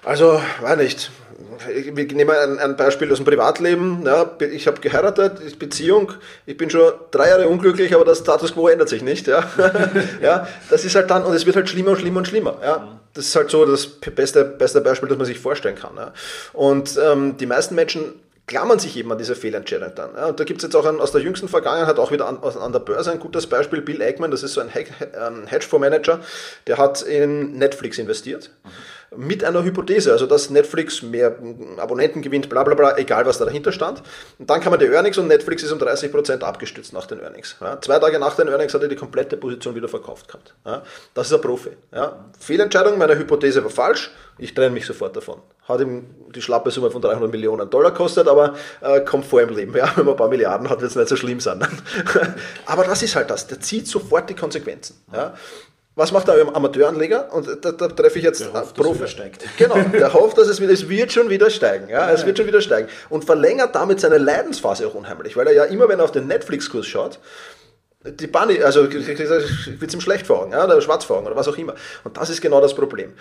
Also, 0.06 0.40
weiß 0.62 0.78
nicht. 0.78 1.10
Wir 1.68 2.06
nehmen 2.06 2.30
ein, 2.30 2.60
ein, 2.60 2.76
Beispiel 2.76 3.12
aus 3.12 3.18
dem 3.18 3.26
Privatleben. 3.26 4.04
Ja, 4.06 4.30
ich 4.40 4.68
habe 4.68 4.80
geheiratet, 4.80 5.58
Beziehung. 5.58 6.14
Ich 6.46 6.58
bin 6.58 6.70
schon 6.70 6.94
drei 7.10 7.30
Jahre 7.30 7.48
unglücklich, 7.48 7.96
aber 7.96 8.06
das 8.06 8.20
Status 8.20 8.54
quo 8.54 8.68
ändert 8.68 8.88
sich 8.88 9.02
nicht. 9.02 9.26
Ja, 9.26 9.50
ja 10.22 10.48
das 10.70 10.86
ist 10.86 10.96
halt 10.96 11.10
dann, 11.10 11.24
und 11.24 11.34
es 11.34 11.48
wird 11.48 11.56
halt 11.56 11.68
schlimmer 11.68 11.92
und 11.92 12.00
schlimmer 12.00 12.20
und 12.20 12.28
schlimmer. 12.28 12.58
Ja, 12.62 13.00
das 13.16 13.26
ist 13.26 13.36
halt 13.36 13.50
so 13.50 13.66
das 13.66 13.88
beste, 13.88 14.46
beste 14.46 14.80
Beispiel, 14.82 15.10
das 15.10 15.18
man 15.18 15.26
sich 15.26 15.40
vorstellen 15.40 15.76
kann. 15.76 15.96
Ja. 15.98 16.14
Und 16.54 17.00
ähm, 17.04 17.38
die 17.38 17.48
meisten 17.48 17.74
Menschen 17.74 18.14
klammern 18.46 18.78
sich 18.78 18.96
eben 18.96 19.12
an 19.12 19.18
diese 19.18 19.36
Fehlentscheidung 19.36 19.94
dann. 19.96 20.12
Ja, 20.16 20.28
und 20.28 20.40
da 20.40 20.44
gibt 20.44 20.60
es 20.60 20.64
jetzt 20.66 20.76
auch 20.76 20.86
ein, 20.86 21.00
aus 21.00 21.14
der 21.14 21.22
jüngsten 21.22 21.48
Vergangenheit 21.48 21.98
auch 21.98 22.12
wieder 22.12 22.28
an, 22.28 22.38
an, 22.44 22.72
der 22.72 22.80
Börse 22.80 23.12
ein 23.12 23.20
gutes 23.20 23.48
Beispiel. 23.48 23.82
Bill 23.82 24.04
Ackman, 24.04 24.30
das 24.30 24.44
ist 24.44 24.54
so 24.54 24.62
ein 24.62 24.70
Hedgefondsmanager, 24.70 26.20
der 26.68 26.78
hat 26.78 27.02
in 27.02 27.58
Netflix 27.58 27.98
investiert. 27.98 28.52
Mhm 28.64 28.70
mit 29.18 29.44
einer 29.44 29.64
Hypothese, 29.64 30.12
also 30.12 30.26
dass 30.26 30.50
Netflix 30.50 31.02
mehr 31.02 31.38
Abonnenten 31.78 32.22
gewinnt, 32.22 32.50
bla 32.50 32.64
bla 32.64 32.76
bla, 32.76 32.98
egal 32.98 33.26
was 33.26 33.38
da 33.38 33.46
dahinter 33.46 33.72
stand. 33.72 34.02
Und 34.40 34.50
dann 34.50 34.62
kam 34.62 34.72
man 34.72 34.80
die 34.80 34.86
Earnings 34.86 35.18
und 35.18 35.28
Netflix 35.28 35.64
ist 35.64 35.72
um 35.72 35.80
30% 35.80 36.42
abgestützt 36.42 36.94
nach 36.94 37.06
den 37.06 37.20
Earnings. 37.20 37.56
Ja, 37.62 37.80
zwei 37.82 38.00
Tage 38.00 38.20
nach 38.20 38.36
den 38.36 38.48
Earnings 38.48 38.74
hat 38.74 38.82
er 38.82 38.88
die 38.88 38.96
komplette 38.96 39.38
Position 39.38 39.76
wieder 39.76 39.88
verkauft 39.88 40.28
gehabt. 40.28 40.54
Ja, 40.66 40.84
das 41.14 41.28
ist 41.28 41.34
ein 41.34 41.42
Profi. 41.42 41.72
Ja, 41.94 42.26
Fehlentscheidung, 42.40 42.98
meine 42.98 43.18
Hypothese 43.18 43.64
war 43.64 43.72
falsch, 43.72 44.12
ich 44.38 44.54
trenne 44.54 44.72
mich 44.72 44.86
sofort 44.86 45.16
davon. 45.16 45.40
Hat 45.68 45.80
ihm 45.80 46.06
die 46.34 46.42
schlappe 46.42 46.70
Summe 46.70 46.92
von 46.92 47.02
300 47.02 47.32
Millionen 47.32 47.70
Dollar 47.70 47.94
kostet, 47.94 48.28
aber 48.28 48.56
äh, 48.82 49.02
kommt 49.02 49.26
vor 49.26 49.42
im 49.42 49.50
Leben. 49.50 49.76
Ja, 49.76 49.92
wenn 49.96 50.06
man 50.06 50.14
ein 50.14 50.18
paar 50.18 50.28
Milliarden 50.28 50.70
hat, 50.70 50.82
wird 50.82 50.92
es 50.92 50.96
nicht 50.96 51.08
so 51.08 51.16
schlimm 51.16 51.40
sein. 51.40 51.66
aber 52.66 52.84
das 52.84 53.02
ist 53.02 53.16
halt 53.16 53.30
das, 53.30 53.48
der 53.48 53.60
zieht 53.60 53.88
sofort 53.88 54.30
die 54.30 54.36
Konsequenzen. 54.36 54.98
Ja. 55.14 55.34
Was 55.96 56.12
macht 56.12 56.28
der 56.28 56.46
Amateuranleger? 56.54 57.34
Und 57.34 57.48
da, 57.64 57.72
da 57.72 57.88
treffe 57.88 58.20
ich 58.20 58.26
jetzt 58.26 58.42
der 58.42 58.54
hofft, 58.54 58.76
Profi. 58.76 59.08
Steigt. 59.08 59.46
Genau, 59.58 59.76
der 59.76 60.14
hofft, 60.14 60.38
dass 60.38 60.48
es 60.50 60.60
wieder, 60.60 60.74
es 60.74 60.90
wird 60.90 61.14
schon 61.14 61.30
wieder 61.30 61.50
steigen. 61.50 61.88
Ja, 61.88 62.12
es 62.12 62.26
wird 62.26 62.38
schon 62.38 62.48
wieder 62.48 62.60
steigen. 62.60 62.90
Und 63.10 63.24
verlängert 63.24 63.76
damit 63.76 64.02
seine 64.02 64.18
Leidensphase 64.18 64.88
auch 64.88 64.94
unheimlich, 64.94 65.38
weil 65.38 65.48
er 65.48 65.54
ja 65.54 65.64
immer, 65.64 65.88
wenn 65.88 66.00
er 66.00 66.06
auf 66.06 66.12
den 66.12 66.28
Netflix-Kurs 66.28 66.86
schaut, 66.86 67.20
die 68.04 68.28
Bunny, 68.28 68.62
also 68.62 68.92
wird 68.92 69.84
es 69.88 69.94
ihm 69.94 70.02
schlecht 70.02 70.28
vor 70.28 70.42
Augen, 70.42 70.52
ja, 70.52 70.66
oder 70.66 70.80
schwarz 70.82 71.06
vor 71.06 71.18
Augen 71.18 71.28
oder 71.28 71.36
was 71.36 71.48
auch 71.48 71.58
immer. 71.58 71.76
Und 72.04 72.18
das 72.18 72.30
ist 72.30 72.42
genau 72.42 72.62
das 72.62 72.76
Problem. 72.76 73.14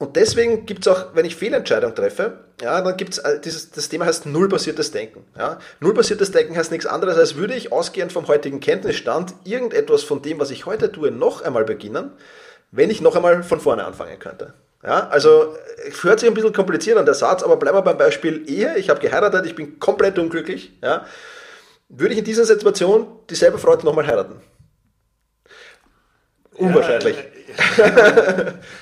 Und 0.00 0.14
deswegen 0.14 0.64
gibt 0.64 0.86
es 0.86 0.92
auch, 0.92 1.14
wenn 1.14 1.24
ich 1.24 1.34
Fehlentscheidungen 1.34 1.96
treffe, 1.96 2.44
ja, 2.62 2.80
dann 2.80 2.96
gibt 2.96 3.14
es 3.14 3.18
äh, 3.18 3.40
dieses, 3.40 3.72
das 3.72 3.88
Thema 3.88 4.06
heißt 4.06 4.26
nullbasiertes 4.26 4.92
Denken. 4.92 5.24
Ja. 5.36 5.58
Nullbasiertes 5.80 6.30
Denken 6.30 6.56
heißt 6.56 6.70
nichts 6.70 6.86
anderes, 6.86 7.16
als 7.16 7.34
würde 7.34 7.54
ich 7.54 7.72
ausgehend 7.72 8.12
vom 8.12 8.28
heutigen 8.28 8.60
Kenntnisstand 8.60 9.34
irgendetwas 9.42 10.04
von 10.04 10.22
dem, 10.22 10.38
was 10.38 10.52
ich 10.52 10.66
heute 10.66 10.92
tue, 10.92 11.10
noch 11.10 11.42
einmal 11.42 11.64
beginnen, 11.64 12.12
wenn 12.70 12.90
ich 12.90 13.00
noch 13.00 13.16
einmal 13.16 13.42
von 13.42 13.60
vorne 13.60 13.84
anfangen 13.84 14.20
könnte. 14.20 14.54
Ja, 14.84 15.08
also 15.08 15.56
hört 16.02 16.20
sich 16.20 16.28
ein 16.28 16.34
bisschen 16.34 16.52
kompliziert 16.52 16.98
an 16.98 17.04
der 17.04 17.14
Satz, 17.14 17.42
aber 17.42 17.56
bleiben 17.56 17.76
wir 17.76 17.82
beim 17.82 17.98
Beispiel 17.98 18.48
Ehe. 18.48 18.76
Ich 18.76 18.90
habe 18.90 19.00
geheiratet, 19.00 19.46
ich 19.46 19.56
bin 19.56 19.80
komplett 19.80 20.16
unglücklich. 20.20 20.78
Ja. 20.80 21.04
Würde 21.88 22.12
ich 22.12 22.20
in 22.20 22.24
dieser 22.24 22.44
Situation 22.44 23.08
dieselbe 23.28 23.58
Frau 23.58 23.74
nochmal 23.76 24.06
heiraten? 24.06 24.40
Unwahrscheinlich. 26.54 27.16
Ja, 27.16 27.37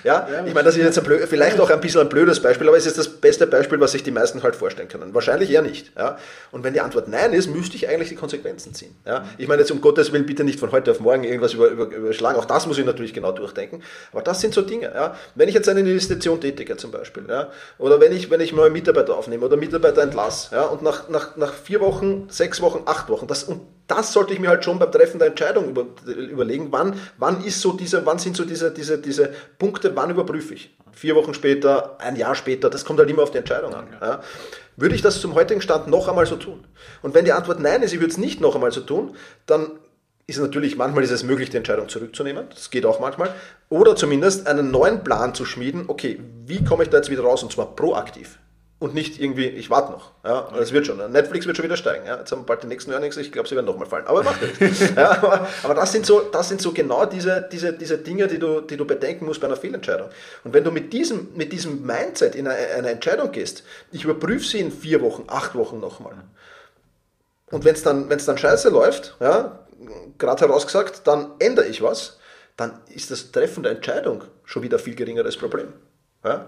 ja, 0.04 0.28
ich 0.44 0.52
meine, 0.52 0.64
das 0.64 0.76
ist 0.76 0.82
jetzt 0.82 1.02
blöd, 1.02 1.26
vielleicht 1.28 1.58
auch 1.60 1.70
ein 1.70 1.80
bisschen 1.80 2.02
ein 2.02 2.08
blödes 2.08 2.40
Beispiel, 2.40 2.68
aber 2.68 2.76
es 2.76 2.86
ist 2.86 2.98
das 2.98 3.08
beste 3.08 3.46
Beispiel, 3.46 3.80
was 3.80 3.92
sich 3.92 4.02
die 4.02 4.10
meisten 4.10 4.42
halt 4.42 4.54
vorstellen 4.54 4.88
können. 4.88 5.14
Wahrscheinlich 5.14 5.50
eher 5.50 5.62
nicht. 5.62 5.92
Ja? 5.96 6.18
Und 6.50 6.62
wenn 6.62 6.74
die 6.74 6.80
Antwort 6.80 7.08
nein 7.08 7.32
ist, 7.32 7.48
müsste 7.48 7.76
ich 7.76 7.88
eigentlich 7.88 8.10
die 8.10 8.16
Konsequenzen 8.16 8.74
ziehen. 8.74 8.94
Ja? 9.06 9.24
Ich 9.38 9.48
meine 9.48 9.62
jetzt 9.62 9.70
um 9.70 9.80
Gottes 9.80 10.12
Willen 10.12 10.26
bitte 10.26 10.44
nicht 10.44 10.60
von 10.60 10.72
heute 10.72 10.90
auf 10.90 11.00
morgen 11.00 11.24
irgendwas 11.24 11.54
über, 11.54 11.68
über, 11.68 11.86
überschlagen. 11.86 12.38
Auch 12.38 12.44
das 12.44 12.66
muss 12.66 12.78
ich 12.78 12.84
natürlich 12.84 13.14
genau 13.14 13.32
durchdenken. 13.32 13.82
Aber 14.12 14.22
das 14.22 14.40
sind 14.40 14.52
so 14.52 14.62
Dinge. 14.62 14.92
Ja? 14.94 15.16
Wenn 15.34 15.48
ich 15.48 15.54
jetzt 15.54 15.68
eine 15.68 15.80
Investition 15.80 16.40
tätige 16.40 16.76
zum 16.76 16.90
Beispiel, 16.90 17.24
ja? 17.28 17.50
oder 17.78 18.00
wenn 18.00 18.12
ich, 18.12 18.30
wenn 18.30 18.40
ich 18.40 18.52
mal 18.52 18.70
Mitarbeiter 18.70 19.16
aufnehme 19.16 19.46
oder 19.46 19.56
Mitarbeiter 19.56 20.02
entlasse 20.02 20.54
ja? 20.54 20.64
und 20.64 20.82
nach, 20.82 21.08
nach, 21.08 21.36
nach 21.36 21.54
vier 21.54 21.80
Wochen, 21.80 22.26
sechs 22.28 22.60
Wochen, 22.60 22.82
acht 22.84 23.08
Wochen, 23.08 23.26
das, 23.26 23.44
und 23.44 23.62
das 23.86 24.12
sollte 24.12 24.32
ich 24.32 24.40
mir 24.40 24.48
halt 24.48 24.64
schon 24.64 24.78
beim 24.78 24.90
Treffen 24.90 25.18
der 25.18 25.28
Entscheidung 25.28 25.68
über, 25.68 25.86
überlegen, 26.06 26.68
wann, 26.70 26.98
wann, 27.18 27.44
ist 27.44 27.60
so 27.60 27.72
diese, 27.72 28.04
wann 28.04 28.18
sind 28.18 28.36
so 28.36 28.44
diese, 28.44 28.72
diese, 28.72 28.98
diese 28.98 29.30
Punkte, 29.58 29.94
wann 29.94 30.10
überprüfe 30.10 30.54
ich. 30.54 30.76
Vier 30.92 31.14
Wochen 31.14 31.34
später, 31.34 32.00
ein 32.00 32.16
Jahr 32.16 32.34
später, 32.34 32.70
das 32.70 32.84
kommt 32.84 32.98
halt 32.98 33.10
immer 33.10 33.22
auf 33.22 33.30
die 33.30 33.38
Entscheidung 33.38 33.74
an. 33.74 33.86
Ja. 34.00 34.22
Würde 34.76 34.94
ich 34.94 35.02
das 35.02 35.20
zum 35.20 35.34
heutigen 35.34 35.60
Stand 35.60 35.88
noch 35.88 36.08
einmal 36.08 36.26
so 36.26 36.36
tun? 36.36 36.64
Und 37.02 37.14
wenn 37.14 37.24
die 37.24 37.32
Antwort 37.32 37.60
nein 37.60 37.82
ist, 37.82 37.92
ich 37.92 38.00
würde 38.00 38.10
es 38.10 38.18
nicht 38.18 38.40
noch 38.40 38.54
einmal 38.54 38.72
so 38.72 38.80
tun, 38.80 39.14
dann 39.46 39.72
ist 40.26 40.38
natürlich, 40.40 40.76
manchmal 40.76 41.04
ist 41.04 41.12
es 41.12 41.22
möglich, 41.22 41.50
die 41.50 41.56
Entscheidung 41.56 41.88
zurückzunehmen. 41.88 42.46
Das 42.50 42.70
geht 42.70 42.84
auch 42.84 42.98
manchmal. 42.98 43.32
Oder 43.68 43.94
zumindest 43.94 44.48
einen 44.48 44.72
neuen 44.72 45.04
Plan 45.04 45.34
zu 45.34 45.44
schmieden. 45.44 45.84
Okay, 45.86 46.20
wie 46.44 46.64
komme 46.64 46.82
ich 46.82 46.90
da 46.90 46.96
jetzt 46.96 47.10
wieder 47.10 47.22
raus? 47.22 47.44
Und 47.44 47.52
zwar 47.52 47.76
proaktiv 47.76 48.38
und 48.78 48.92
nicht 48.92 49.18
irgendwie, 49.18 49.46
ich 49.46 49.70
warte 49.70 49.92
noch. 49.92 50.10
Ja, 50.22 50.48
das 50.54 50.72
wird 50.72 50.86
schon. 50.86 50.98
Netflix 51.10 51.46
wird 51.46 51.56
schon 51.56 51.64
wieder 51.64 51.78
steigen. 51.78 52.06
Ja. 52.06 52.18
Jetzt 52.18 52.30
haben 52.30 52.40
wir 52.40 52.46
bald 52.46 52.62
die 52.62 52.66
nächsten 52.66 52.92
Earnings, 52.92 53.16
ich 53.16 53.32
glaube, 53.32 53.48
sie 53.48 53.54
werden 53.54 53.64
nochmal 53.64 53.86
fallen. 53.86 54.06
Aber 54.06 54.22
macht 54.22 54.42
nichts. 54.42 54.80
ja, 54.96 55.12
aber, 55.12 55.48
aber, 55.62 55.74
das, 55.74 55.92
sind 55.92 56.04
so, 56.04 56.20
das 56.20 56.50
sind 56.50 56.60
so 56.60 56.72
genau 56.72 57.06
diese, 57.06 57.48
diese, 57.50 57.72
diese 57.72 57.96
Dinge, 57.96 58.26
die 58.26 58.38
du, 58.38 58.60
die 58.60 58.76
du 58.76 58.84
bedenken 58.84 59.24
musst 59.24 59.40
bei 59.40 59.46
einer 59.46 59.56
Fehlentscheidung. 59.56 60.10
Und 60.44 60.52
wenn 60.52 60.62
du 60.62 60.70
mit 60.70 60.92
diesem, 60.92 61.28
mit 61.34 61.52
diesem 61.52 61.86
Mindset 61.86 62.34
in 62.34 62.46
eine, 62.46 62.58
eine 62.74 62.90
Entscheidung 62.90 63.32
gehst, 63.32 63.62
ich 63.92 64.04
überprüfe 64.04 64.44
sie 64.46 64.60
in 64.60 64.70
vier 64.70 65.00
Wochen, 65.00 65.24
acht 65.28 65.54
Wochen 65.54 65.80
nochmal. 65.80 66.14
Und 67.50 67.64
wenn 67.64 67.74
es 67.74 67.82
dann, 67.82 68.10
wenn's 68.10 68.26
dann 68.26 68.36
scheiße 68.36 68.68
läuft, 68.68 69.16
ja, 69.20 69.60
gerade 70.18 70.46
herausgesagt, 70.46 71.06
dann 71.06 71.32
ändere 71.38 71.66
ich 71.66 71.80
was, 71.80 72.18
dann 72.58 72.80
ist 72.94 73.10
das 73.10 73.32
Treffen 73.32 73.62
der 73.62 73.72
Entscheidung 73.72 74.24
schon 74.44 74.62
wieder 74.62 74.78
viel 74.78 74.94
geringeres 74.94 75.36
Problem. 75.36 75.72
Ja. 76.24 76.46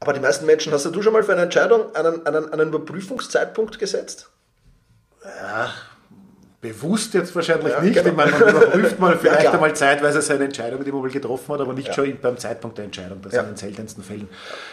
Aber 0.00 0.12
die 0.12 0.20
meisten 0.20 0.46
Menschen, 0.46 0.72
hast 0.72 0.84
du 0.84 1.02
schon 1.02 1.12
mal 1.12 1.22
für 1.22 1.32
eine 1.32 1.42
Entscheidung 1.42 1.94
einen, 1.94 2.26
einen, 2.26 2.52
einen 2.52 2.68
Überprüfungszeitpunkt 2.68 3.78
gesetzt? 3.78 4.30
Ja, 5.24 5.70
bewusst 6.60 7.14
jetzt 7.14 7.34
wahrscheinlich 7.34 7.72
ja, 7.72 7.80
nicht. 7.80 7.94
Genau. 7.94 8.08
Ich 8.08 8.16
meine, 8.16 8.30
man 8.32 8.48
überprüft 8.48 8.98
mal 8.98 9.16
vielleicht 9.20 9.44
ja, 9.44 9.52
einmal 9.52 9.74
zeitweise 9.74 10.20
seine 10.22 10.44
Entscheidung, 10.44 10.84
die 10.84 10.90
man 10.90 11.02
wohl 11.02 11.10
getroffen 11.10 11.54
hat, 11.54 11.60
aber 11.60 11.72
nicht 11.72 11.88
ja. 11.88 11.94
schon 11.94 12.18
beim 12.20 12.36
Zeitpunkt 12.38 12.78
der 12.78 12.86
Entscheidung. 12.86 13.20
Das 13.22 13.34
ja. 13.34 13.42
in 13.42 13.48
den 13.48 13.56
seltensten 13.56 14.02
Fällen. 14.02 14.28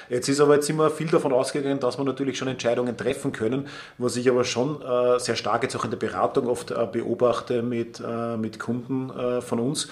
Jetzt 0.10 0.30
ist 0.30 0.40
aber 0.40 0.56
jetzt 0.56 0.70
immer 0.70 0.90
viel 0.90 1.08
davon 1.08 1.34
ausgegangen, 1.34 1.80
dass 1.80 1.98
man 1.98 2.08
natürlich 2.08 2.38
schon 2.38 2.48
Entscheidungen 2.48 2.98
treffen 2.98 3.32
können, 3.32 3.68
was 3.98 4.16
ich 4.16 4.30
aber 4.30 4.44
schon 4.44 4.82
äh, 4.82 5.20
sehr 5.20 5.36
stark 5.36 5.64
jetzt 5.64 5.76
auch 5.76 5.86
in 5.86 5.92
der 5.92 5.98
Beratung 5.98 6.48
oft 6.48 6.72
äh, 6.72 6.88
beobachte 6.92 7.62
mit, 7.62 8.00
äh, 8.00 8.38
mit 8.38 8.60
Kunden 8.60 9.10
äh, 9.10 9.42
von 9.42 9.60
uns 9.60 9.88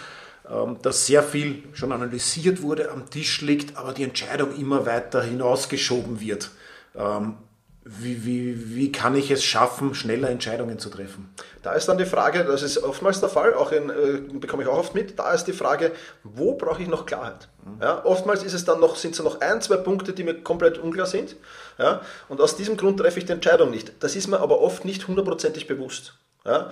dass 0.81 1.05
sehr 1.05 1.23
viel 1.23 1.63
schon 1.73 1.91
analysiert 1.91 2.61
wurde, 2.61 2.91
am 2.91 3.09
Tisch 3.09 3.41
liegt, 3.41 3.77
aber 3.77 3.93
die 3.93 4.03
Entscheidung 4.03 4.55
immer 4.55 4.85
weiter 4.85 5.23
hinausgeschoben 5.23 6.19
wird. 6.19 6.51
Ähm, 6.95 7.37
wie, 7.83 8.25
wie, 8.25 8.75
wie 8.75 8.91
kann 8.91 9.15
ich 9.15 9.31
es 9.31 9.43
schaffen, 9.43 9.95
schneller 9.95 10.29
Entscheidungen 10.29 10.77
zu 10.77 10.89
treffen? 10.89 11.33
Da 11.63 11.73
ist 11.73 11.87
dann 11.87 11.97
die 11.97 12.05
Frage, 12.05 12.43
das 12.43 12.61
ist 12.61 12.77
oftmals 12.77 13.21
der 13.21 13.29
Fall, 13.29 13.55
auch 13.55 13.71
in, 13.71 13.89
äh, 13.89 14.21
bekomme 14.33 14.61
ich 14.61 14.69
auch 14.69 14.77
oft 14.77 14.93
mit, 14.93 15.17
da 15.17 15.33
ist 15.33 15.45
die 15.45 15.53
Frage, 15.53 15.91
wo 16.23 16.53
brauche 16.53 16.83
ich 16.83 16.87
noch 16.87 17.07
Klarheit? 17.07 17.49
Mhm. 17.65 17.81
Ja, 17.81 18.05
oftmals 18.05 18.43
ist 18.43 18.53
es 18.53 18.65
dann 18.65 18.79
noch, 18.79 18.97
sind 18.97 19.15
es 19.15 19.23
noch 19.23 19.41
ein, 19.41 19.61
zwei 19.61 19.77
Punkte, 19.77 20.13
die 20.13 20.23
mir 20.23 20.35
komplett 20.35 20.77
unklar 20.77 21.07
sind. 21.07 21.35
Ja, 21.79 22.01
und 22.29 22.39
aus 22.39 22.55
diesem 22.55 22.77
Grund 22.77 22.99
treffe 22.99 23.17
ich 23.17 23.25
die 23.25 23.31
Entscheidung 23.31 23.71
nicht. 23.71 23.93
Das 23.99 24.15
ist 24.15 24.27
mir 24.27 24.41
aber 24.41 24.61
oft 24.61 24.85
nicht 24.85 25.07
hundertprozentig 25.07 25.65
bewusst. 25.65 26.13
Ja? 26.43 26.71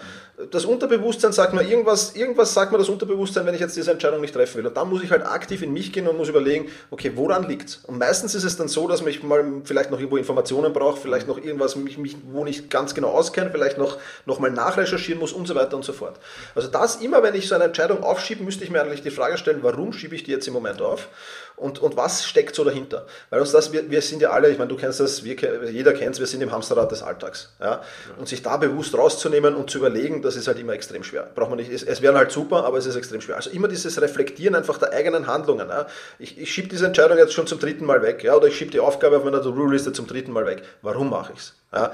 Das 0.51 0.65
Unterbewusstsein 0.65 1.31
sagt 1.31 1.53
mir 1.53 1.61
irgendwas, 1.61 2.15
irgendwas 2.15 2.53
sagt 2.53 2.71
mir 2.71 2.77
das 2.77 2.89
Unterbewusstsein, 2.89 3.45
wenn 3.45 3.53
ich 3.53 3.59
jetzt 3.59 3.75
diese 3.75 3.91
Entscheidung 3.91 4.21
nicht 4.21 4.33
treffen 4.33 4.57
will. 4.57 4.67
Und 4.67 4.77
dann 4.77 4.89
muss 4.89 5.03
ich 5.03 5.11
halt 5.11 5.25
aktiv 5.25 5.61
in 5.61 5.73
mich 5.73 5.91
gehen 5.91 6.07
und 6.07 6.17
muss 6.17 6.29
überlegen, 6.29 6.69
okay, 6.89 7.11
woran 7.15 7.47
liegt's? 7.47 7.81
Und 7.85 7.99
meistens 7.99 8.33
ist 8.35 8.45
es 8.45 8.55
dann 8.55 8.67
so, 8.67 8.87
dass 8.87 9.01
ich 9.01 9.21
mal 9.21 9.43
vielleicht 9.65 9.91
noch 9.91 9.99
irgendwo 9.99 10.17
Informationen 10.17 10.73
brauche, 10.73 10.99
vielleicht 10.99 11.27
noch 11.27 11.37
irgendwas, 11.37 11.75
mich, 11.75 11.97
mich, 11.97 12.15
wo 12.31 12.45
nicht 12.45 12.69
ganz 12.69 12.95
genau 12.95 13.09
auskenne, 13.09 13.51
vielleicht 13.51 13.77
noch, 13.77 13.97
noch 14.25 14.39
mal 14.39 14.49
nachrecherchieren 14.49 15.19
muss 15.19 15.33
und 15.33 15.47
so 15.47 15.55
weiter 15.55 15.75
und 15.75 15.85
so 15.85 15.93
fort. 15.93 16.19
Also 16.55 16.69
das 16.69 16.95
immer, 16.97 17.21
wenn 17.21 17.35
ich 17.35 17.47
so 17.47 17.55
eine 17.55 17.65
Entscheidung 17.65 18.01
aufschiebe, 18.01 18.43
müsste 18.43 18.63
ich 18.63 18.71
mir 18.71 18.81
eigentlich 18.81 19.03
die 19.03 19.11
Frage 19.11 19.37
stellen, 19.37 19.59
warum 19.61 19.93
schiebe 19.93 20.15
ich 20.15 20.23
die 20.23 20.31
jetzt 20.31 20.47
im 20.47 20.53
Moment 20.53 20.81
auf? 20.81 21.09
Und, 21.59 21.79
und 21.79 21.97
was 21.97 22.25
steckt 22.25 22.55
so 22.55 22.63
dahinter? 22.63 23.05
Weil 23.29 23.41
uns 23.41 23.51
das, 23.51 23.73
wir, 23.73 23.91
wir 23.91 24.01
sind 24.01 24.21
ja 24.21 24.29
alle, 24.29 24.49
ich 24.49 24.57
meine, 24.57 24.69
du 24.69 24.77
kennst 24.77 25.01
das, 25.01 25.25
wir, 25.25 25.35
jeder 25.69 25.91
kennt 25.91 26.15
es, 26.15 26.19
wir 26.19 26.27
sind 26.27 26.41
im 26.41 26.51
Hamsterrad 26.53 26.89
des 26.91 27.03
Alltags. 27.03 27.49
Ja? 27.59 27.81
Und 28.17 28.29
sich 28.29 28.41
da 28.41 28.55
bewusst 28.55 28.97
rauszunehmen 28.97 29.55
und 29.55 29.69
zu 29.69 29.79
überlegen, 29.79 30.21
das 30.21 30.37
ist 30.37 30.47
halt 30.47 30.57
immer 30.57 30.73
extrem 30.73 31.03
schwer. 31.03 31.27
Braucht 31.35 31.49
man 31.49 31.59
nicht, 31.59 31.69
es, 31.71 31.83
es 31.83 32.01
wäre 32.01 32.17
halt 32.17 32.31
super, 32.31 32.63
aber 32.63 32.77
es 32.77 32.85
ist 32.85 32.95
extrem 32.95 33.19
schwer. 33.19 33.35
Also 33.35 33.49
immer 33.49 33.67
dieses 33.67 34.01
Reflektieren 34.01 34.55
einfach 34.55 34.77
der 34.77 34.93
eigenen 34.93 35.27
Handlungen. 35.27 35.67
Ja? 35.67 35.87
Ich, 36.17 36.39
ich 36.39 36.51
schiebe 36.51 36.69
diese 36.69 36.85
Entscheidung 36.85 37.17
jetzt 37.17 37.33
schon 37.33 37.45
zum 37.45 37.59
dritten 37.59 37.85
Mal 37.85 38.01
weg, 38.01 38.23
ja? 38.23 38.35
oder 38.35 38.47
ich 38.47 38.55
schiebe 38.55 38.71
die 38.71 38.79
Aufgabe 38.79 39.17
auf 39.17 39.25
meiner 39.25 39.41
To-Do-Liste 39.41 39.91
zum 39.91 40.07
dritten 40.07 40.31
Mal 40.31 40.45
weg. 40.45 40.63
Warum 40.81 41.09
mache 41.09 41.33
ich 41.33 41.39
es? 41.39 41.53
Ja? 41.73 41.91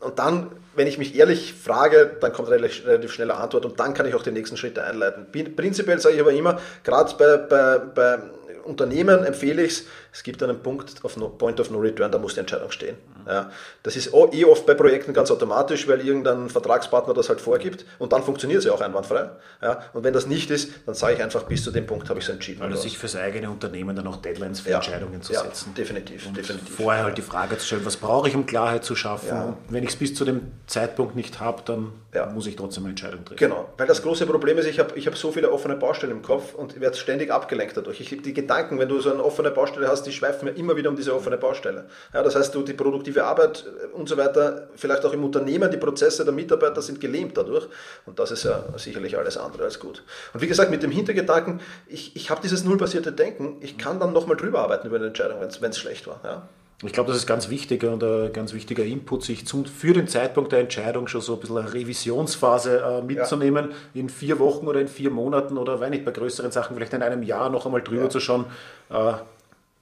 Und 0.00 0.18
dann, 0.18 0.50
wenn 0.74 0.86
ich 0.86 0.98
mich 0.98 1.16
ehrlich 1.16 1.54
frage, 1.54 2.16
dann 2.20 2.32
kommt 2.32 2.50
relativ, 2.50 2.84
relativ 2.84 3.12
schnelle 3.12 3.34
Antwort 3.34 3.64
und 3.64 3.80
dann 3.80 3.94
kann 3.94 4.06
ich 4.06 4.14
auch 4.14 4.22
die 4.22 4.32
nächsten 4.32 4.56
Schritte 4.56 4.84
einleiten. 4.84 5.26
Prinzipiell 5.56 5.98
sage 5.98 6.16
ich 6.16 6.20
aber 6.20 6.32
immer, 6.32 6.60
gerade 6.82 7.14
bei, 7.16 7.36
bei, 7.36 7.78
bei 7.78 8.18
Unternehmen 8.64 9.24
empfehle 9.24 9.62
ich 9.62 9.72
es, 9.72 9.86
es 10.12 10.22
gibt 10.22 10.42
einen 10.42 10.62
Punkt 10.62 11.04
auf 11.04 11.16
no, 11.16 11.28
Point 11.28 11.60
of 11.60 11.70
No 11.70 11.78
Return, 11.78 12.10
da 12.10 12.18
muss 12.18 12.34
die 12.34 12.40
Entscheidung 12.40 12.70
stehen. 12.70 12.96
Ja, 13.26 13.50
das 13.82 13.96
ist 13.96 14.12
eh 14.14 14.44
oft 14.44 14.66
bei 14.66 14.74
Projekten 14.74 15.12
ganz 15.12 15.30
automatisch, 15.30 15.88
weil 15.88 16.00
irgendein 16.06 16.48
Vertragspartner 16.48 17.14
das 17.14 17.28
halt 17.28 17.40
vorgibt 17.40 17.84
und 17.98 18.12
dann 18.12 18.22
funktioniert 18.22 18.60
es 18.60 18.64
ja 18.64 18.72
auch 18.72 18.80
einwandfrei. 18.80 19.30
Ja, 19.62 19.82
und 19.92 20.04
wenn 20.04 20.12
das 20.12 20.26
nicht 20.26 20.50
ist, 20.50 20.70
dann 20.86 20.94
sage 20.94 21.14
ich 21.14 21.22
einfach, 21.22 21.44
bis 21.44 21.64
zu 21.64 21.70
dem 21.70 21.86
Punkt 21.86 22.08
habe 22.08 22.18
ich 22.18 22.26
es 22.26 22.30
entschieden. 22.30 22.62
Also 22.62 22.76
sich 22.76 22.98
fürs 22.98 23.16
eigene 23.16 23.50
Unternehmen 23.50 23.96
dann 23.96 24.06
auch 24.06 24.16
Deadlines 24.16 24.60
für 24.60 24.70
ja, 24.70 24.76
Entscheidungen 24.76 25.22
zu 25.22 25.32
setzen. 25.32 25.74
definitiv, 25.74 26.26
und 26.26 26.36
definitiv. 26.36 26.76
Vorher 26.76 27.04
halt 27.04 27.18
die 27.18 27.22
Frage 27.22 27.58
zu 27.58 27.66
stellen, 27.66 27.84
was 27.84 27.96
brauche 27.96 28.28
ich, 28.28 28.34
um 28.34 28.46
Klarheit 28.46 28.84
zu 28.84 28.94
schaffen? 28.96 29.30
Und 29.30 29.56
wenn 29.68 29.82
ich 29.82 29.90
es 29.90 29.96
bis 29.96 30.14
zu 30.14 30.24
dem 30.24 30.52
Zeitpunkt 30.66 31.16
nicht 31.16 31.40
habe, 31.40 31.62
dann 31.64 31.92
muss 32.32 32.46
ich 32.46 32.56
trotzdem 32.56 32.84
eine 32.84 32.90
Entscheidung 32.90 33.24
treffen. 33.24 33.38
Genau, 33.38 33.68
weil 33.76 33.86
das 33.86 34.02
große 34.02 34.26
Problem 34.26 34.58
ist, 34.58 34.66
ich 34.66 34.78
habe 34.78 34.96
ich 34.96 35.06
hab 35.06 35.16
so 35.16 35.32
viele 35.32 35.50
offene 35.50 35.76
Baustellen 35.76 36.12
im 36.12 36.22
Kopf 36.22 36.54
und 36.54 36.80
werde 36.80 36.96
ständig 36.96 37.30
abgelenkt 37.30 37.76
dadurch. 37.76 38.00
Ich 38.00 38.22
die 38.22 38.34
Gedanken, 38.34 38.78
wenn 38.78 38.88
du 38.88 39.00
so 39.00 39.12
eine 39.12 39.22
offene 39.22 39.50
Baustelle 39.50 39.88
hast, 39.88 40.04
die 40.04 40.12
schweifen 40.12 40.46
mir 40.46 40.52
immer 40.52 40.76
wieder 40.76 40.90
um 40.90 40.96
diese 40.96 41.14
offene 41.14 41.36
Baustelle. 41.36 41.86
Ja, 42.12 42.22
das 42.22 42.36
heißt, 42.36 42.54
du 42.54 42.62
die 42.62 42.72
produktive 43.14 43.24
Arbeit 43.24 43.64
äh, 43.66 43.96
und 43.96 44.08
so 44.08 44.16
weiter, 44.16 44.68
vielleicht 44.76 45.04
auch 45.04 45.12
im 45.12 45.24
Unternehmen, 45.24 45.70
die 45.70 45.76
Prozesse 45.76 46.24
der 46.24 46.34
Mitarbeiter 46.34 46.82
sind 46.82 47.00
gelähmt 47.00 47.36
dadurch. 47.36 47.66
Und 48.06 48.18
das 48.18 48.30
ist 48.30 48.44
ja 48.44 48.64
sicherlich 48.76 49.16
alles 49.16 49.36
andere 49.36 49.64
als 49.64 49.78
gut. 49.78 50.02
Und 50.32 50.40
wie 50.40 50.46
gesagt, 50.46 50.70
mit 50.70 50.82
dem 50.82 50.90
Hintergedanken, 50.90 51.60
ich, 51.86 52.16
ich 52.16 52.30
habe 52.30 52.40
dieses 52.42 52.64
nullbasierte 52.64 53.12
Denken, 53.12 53.56
ich 53.60 53.78
kann 53.78 54.00
dann 54.00 54.12
nochmal 54.12 54.36
drüber 54.36 54.60
arbeiten 54.60 54.86
über 54.86 54.96
eine 54.96 55.06
Entscheidung, 55.06 55.38
wenn 55.40 55.70
es 55.70 55.78
schlecht 55.78 56.06
war. 56.06 56.20
Ja. 56.24 56.48
Ich 56.82 56.92
glaube, 56.92 57.08
das 57.08 57.18
ist 57.18 57.26
ganz 57.26 57.48
wichtig 57.48 57.82
und 57.84 58.02
ein 58.02 58.32
ganz 58.32 58.52
wichtiger 58.52 58.84
Input, 58.84 59.22
sich 59.22 59.46
zum, 59.46 59.64
für 59.64 59.94
den 59.94 60.08
Zeitpunkt 60.08 60.52
der 60.52 60.58
Entscheidung 60.58 61.06
schon 61.06 61.20
so 61.20 61.34
ein 61.34 61.40
bisschen 61.40 61.56
eine 61.56 61.72
Revisionsphase 61.72 62.80
äh, 62.80 63.02
mitzunehmen, 63.02 63.70
ja. 63.70 64.00
in 64.00 64.08
vier 64.08 64.38
Wochen 64.38 64.66
oder 64.66 64.80
in 64.80 64.88
vier 64.88 65.10
Monaten 65.10 65.56
oder 65.56 65.80
wenn 65.80 65.90
nicht 65.90 66.04
bei 66.04 66.10
größeren 66.10 66.50
Sachen, 66.50 66.74
vielleicht 66.74 66.92
in 66.92 67.02
einem 67.02 67.22
Jahr 67.22 67.48
noch 67.48 67.64
einmal 67.64 67.80
drüber 67.80 68.02
ja. 68.02 68.10
zu 68.10 68.20
schauen, 68.20 68.46
äh, 68.90 69.12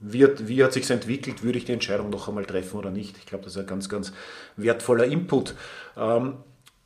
wie, 0.03 0.27
wie 0.49 0.65
hat 0.65 0.73
sich 0.73 0.91
entwickelt, 0.91 1.43
würde 1.43 1.59
ich 1.59 1.65
die 1.65 1.73
Entscheidung 1.73 2.11
noch 2.11 2.29
einmal 2.29 2.45
treffen 2.45 2.77
oder 2.77 2.91
nicht. 2.91 3.17
Ich 3.19 3.27
glaube, 3.27 3.45
das 3.45 3.55
ist 3.55 3.59
ein 3.59 3.67
ganz, 3.67 3.89
ganz 3.89 4.13
wertvoller 4.57 5.05
Input. 5.05 5.55
Ähm, 5.97 6.39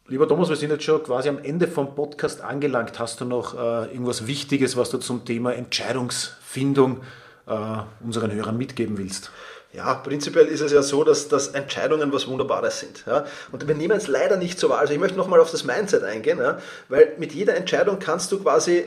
lieber 0.07 0.29
Thomas, 0.29 0.49
wir 0.49 0.57
sind 0.57 0.71
jetzt 0.71 0.85
schon 0.85 1.03
quasi 1.03 1.29
am 1.29 1.39
Ende 1.39 1.67
vom 1.67 1.95
Podcast 1.95 2.43
angelangt. 2.43 2.99
Hast 2.99 3.21
du 3.21 3.25
noch 3.25 3.55
äh, 3.55 3.93
irgendwas 3.93 4.27
Wichtiges, 4.27 4.77
was 4.77 4.91
du 4.91 4.99
zum 4.99 5.25
Thema 5.25 5.55
Entscheidungsfindung 5.55 7.01
äh, 7.47 7.79
unseren 8.05 8.33
Hörern 8.33 8.59
mitgeben 8.59 8.99
willst? 8.99 9.31
Ja, 9.73 9.93
prinzipiell 9.95 10.47
ist 10.47 10.63
es 10.63 10.73
ja 10.73 10.81
so, 10.81 11.05
dass, 11.05 11.29
dass 11.29 11.49
Entscheidungen 11.49 12.11
was 12.11 12.27
Wunderbares 12.27 12.81
sind. 12.81 13.05
Ja? 13.07 13.27
Und 13.53 13.69
wir 13.69 13.75
nehmen 13.75 13.97
es 13.99 14.07
leider 14.07 14.39
nicht 14.39 14.59
so 14.59 14.71
wahr. 14.71 14.79
Also 14.79 14.95
ich 14.95 14.99
möchte 14.99 15.19
nochmal 15.19 15.39
auf 15.39 15.51
das 15.51 15.65
Mindset 15.65 16.03
eingehen, 16.03 16.39
ja? 16.39 16.59
weil 16.89 17.13
mit 17.19 17.35
jeder 17.35 17.57
Entscheidung 17.57 17.99
kannst 17.99 18.33
du 18.33 18.39
quasi, 18.39 18.87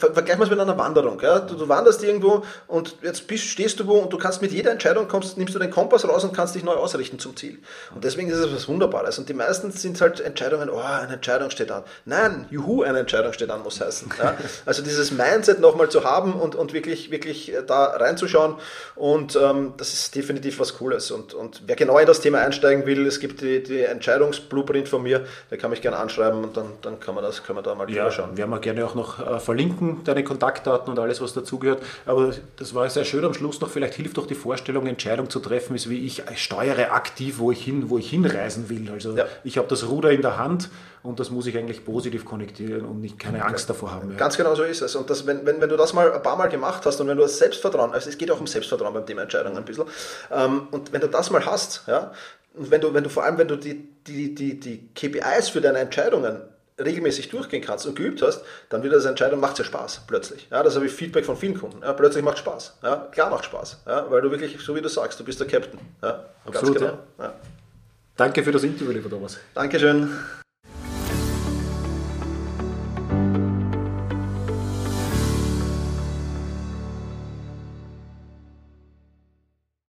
vergleichen 0.00 0.40
wir 0.40 0.44
es 0.44 0.50
mit 0.50 0.58
einer 0.58 0.76
Wanderung. 0.78 1.20
Ja? 1.20 1.40
Du, 1.40 1.54
du, 1.54 1.68
wanderst 1.68 2.02
irgendwo 2.02 2.42
und 2.66 2.96
jetzt 3.02 3.26
bist, 3.26 3.44
stehst 3.44 3.78
du 3.78 3.86
wo 3.86 3.98
und 3.98 4.12
du 4.12 4.18
kannst 4.18 4.42
mit 4.42 4.52
jeder 4.52 4.72
Entscheidung 4.72 5.08
kommst, 5.08 5.36
nimmst 5.36 5.54
du 5.54 5.58
den 5.58 5.70
Kompass 5.70 6.08
raus 6.08 6.24
und 6.24 6.32
kannst 6.34 6.54
dich 6.54 6.64
neu 6.64 6.72
ausrichten 6.72 7.18
zum 7.18 7.36
Ziel. 7.36 7.58
Und 7.94 8.04
deswegen 8.04 8.30
ist 8.30 8.38
es 8.38 8.52
was 8.52 8.68
Wunderbares. 8.68 9.18
Und 9.18 9.28
die 9.28 9.34
meisten 9.34 9.70
sind 9.70 10.00
halt 10.00 10.20
Entscheidungen, 10.20 10.70
oh, 10.70 10.78
eine 10.78 11.14
Entscheidung 11.14 11.50
steht 11.50 11.70
an. 11.70 11.84
Nein, 12.04 12.46
juhu, 12.50 12.82
eine 12.82 13.00
Entscheidung 13.00 13.32
steht 13.32 13.50
an, 13.50 13.62
muss 13.62 13.80
heißen. 13.80 14.10
Ja? 14.18 14.36
Also 14.66 14.82
dieses 14.82 15.10
Mindset 15.10 15.60
nochmal 15.60 15.88
zu 15.88 16.04
haben 16.04 16.34
und, 16.34 16.54
und 16.54 16.72
wirklich, 16.72 17.10
wirklich 17.10 17.52
da 17.66 17.84
reinzuschauen 17.84 18.56
und 18.94 19.36
ähm, 19.36 19.74
das 19.76 19.92
ist 19.92 20.14
definitiv 20.14 20.60
was 20.60 20.76
Cooles. 20.78 21.10
Und, 21.10 21.34
und 21.34 21.62
wer 21.66 21.76
genau 21.76 21.98
in 21.98 22.06
das 22.06 22.20
Thema 22.20 22.38
einsteigen 22.38 22.86
will, 22.86 23.06
es 23.06 23.20
gibt 23.20 23.40
die, 23.40 23.62
die 23.62 23.82
Entscheidungsblueprint 23.82 24.88
von 24.88 25.02
mir, 25.02 25.24
der 25.50 25.58
kann 25.58 25.70
mich 25.70 25.82
gerne 25.82 25.96
anschreiben 25.96 26.42
und 26.44 26.56
dann, 26.56 26.72
dann 26.82 27.00
kann 27.00 27.14
man 27.14 27.24
das, 27.24 27.42
können 27.42 27.58
wir 27.58 27.62
da 27.62 27.74
mal 27.74 27.90
ja, 27.90 28.10
schauen. 28.10 28.36
Werden 28.36 28.50
wir 28.50 28.60
gerne 28.60 28.84
auch 28.84 28.94
noch 28.94 29.18
äh, 29.18 29.40
verlinken 29.40 29.89
Deine 30.04 30.24
Kontaktdaten 30.24 30.90
und 30.90 30.98
alles, 30.98 31.20
was 31.20 31.32
dazugehört. 31.32 31.82
Aber 32.06 32.32
das 32.56 32.74
war 32.74 32.88
sehr 32.90 33.04
schön 33.04 33.24
am 33.24 33.34
Schluss 33.34 33.60
noch. 33.60 33.70
Vielleicht 33.70 33.94
hilft 33.94 34.16
doch 34.16 34.26
die 34.26 34.34
Vorstellung, 34.34 34.86
Entscheidung 34.86 35.30
zu 35.30 35.40
treffen, 35.40 35.74
ist 35.76 35.88
wie 35.90 36.06
ich 36.06 36.22
steuere 36.36 36.92
aktiv, 36.92 37.38
wo 37.38 37.52
ich 37.52 37.64
hin, 37.64 37.90
wo 37.90 37.98
ich 37.98 38.10
hinreisen 38.10 38.68
will. 38.68 38.90
Also 38.90 39.16
ja. 39.16 39.26
ich 39.44 39.58
habe 39.58 39.68
das 39.68 39.88
Ruder 39.88 40.10
in 40.10 40.22
der 40.22 40.38
Hand 40.38 40.70
und 41.02 41.18
das 41.18 41.30
muss 41.30 41.46
ich 41.46 41.56
eigentlich 41.56 41.84
positiv 41.84 42.24
konnektieren 42.24 42.84
und 42.84 43.00
nicht 43.00 43.18
keine 43.18 43.44
Angst 43.44 43.70
davor 43.70 43.92
haben. 43.92 44.10
Ja. 44.12 44.16
Ganz 44.16 44.36
genau 44.36 44.54
so 44.54 44.62
ist 44.62 44.82
es. 44.82 44.94
Und 44.96 45.08
das, 45.08 45.26
wenn, 45.26 45.46
wenn, 45.46 45.60
wenn 45.60 45.68
du 45.68 45.76
das 45.76 45.92
mal 45.92 46.12
ein 46.12 46.22
paar 46.22 46.36
Mal 46.36 46.48
gemacht 46.48 46.84
hast 46.84 47.00
und 47.00 47.08
wenn 47.08 47.16
du 47.16 47.22
das 47.22 47.38
Selbstvertrauen, 47.38 47.92
also 47.92 48.08
es 48.08 48.18
geht 48.18 48.30
auch 48.30 48.40
um 48.40 48.46
Selbstvertrauen 48.46 48.92
beim 48.92 49.06
Thema 49.06 49.22
Entscheidungen 49.22 49.56
ein 49.56 49.64
bisschen, 49.64 49.84
ähm, 50.30 50.68
und 50.70 50.92
wenn 50.92 51.00
du 51.00 51.08
das 51.08 51.30
mal 51.30 51.44
hast, 51.46 51.84
ja, 51.86 52.12
und 52.54 52.70
wenn 52.70 52.80
du, 52.80 52.92
wenn 52.92 53.04
du 53.04 53.10
vor 53.10 53.24
allem, 53.24 53.38
wenn 53.38 53.48
du 53.48 53.56
die, 53.56 53.88
die, 54.06 54.34
die, 54.34 54.58
die 54.58 54.88
KPIs 54.94 55.48
für 55.50 55.60
deine 55.60 55.78
Entscheidungen 55.78 56.42
regelmäßig 56.84 57.28
durchgehen 57.28 57.62
kannst 57.62 57.86
und 57.86 57.94
geübt 57.94 58.22
hast, 58.22 58.42
dann 58.68 58.82
wird 58.82 58.94
das 58.94 59.04
Entscheidung, 59.04 59.40
macht 59.40 59.58
ja 59.58 59.64
Spaß, 59.64 60.02
plötzlich. 60.06 60.48
Ja, 60.50 60.62
das 60.62 60.74
habe 60.76 60.86
ich 60.86 60.92
Feedback 60.92 61.24
von 61.24 61.36
vielen 61.36 61.58
Kunden. 61.58 61.82
Ja, 61.82 61.92
plötzlich 61.92 62.24
macht 62.24 62.38
Spaß. 62.38 62.78
Ja, 62.82 63.08
klar 63.12 63.30
macht 63.30 63.44
Spaß. 63.44 63.82
Ja, 63.86 64.10
weil 64.10 64.22
du 64.22 64.30
wirklich, 64.30 64.60
so 64.60 64.74
wie 64.74 64.80
du 64.80 64.88
sagst, 64.88 65.20
du 65.20 65.24
bist 65.24 65.40
der 65.40 65.46
Captain. 65.46 65.80
Ja, 66.02 66.24
Absolut, 66.44 66.78
ganz 66.78 66.90
genau. 66.90 66.98
Ja. 67.18 67.34
Danke 68.16 68.42
für 68.42 68.52
das 68.52 68.62
Interview, 68.64 68.92
lieber 68.92 69.08
Thomas. 69.08 69.38
Dankeschön. 69.54 70.10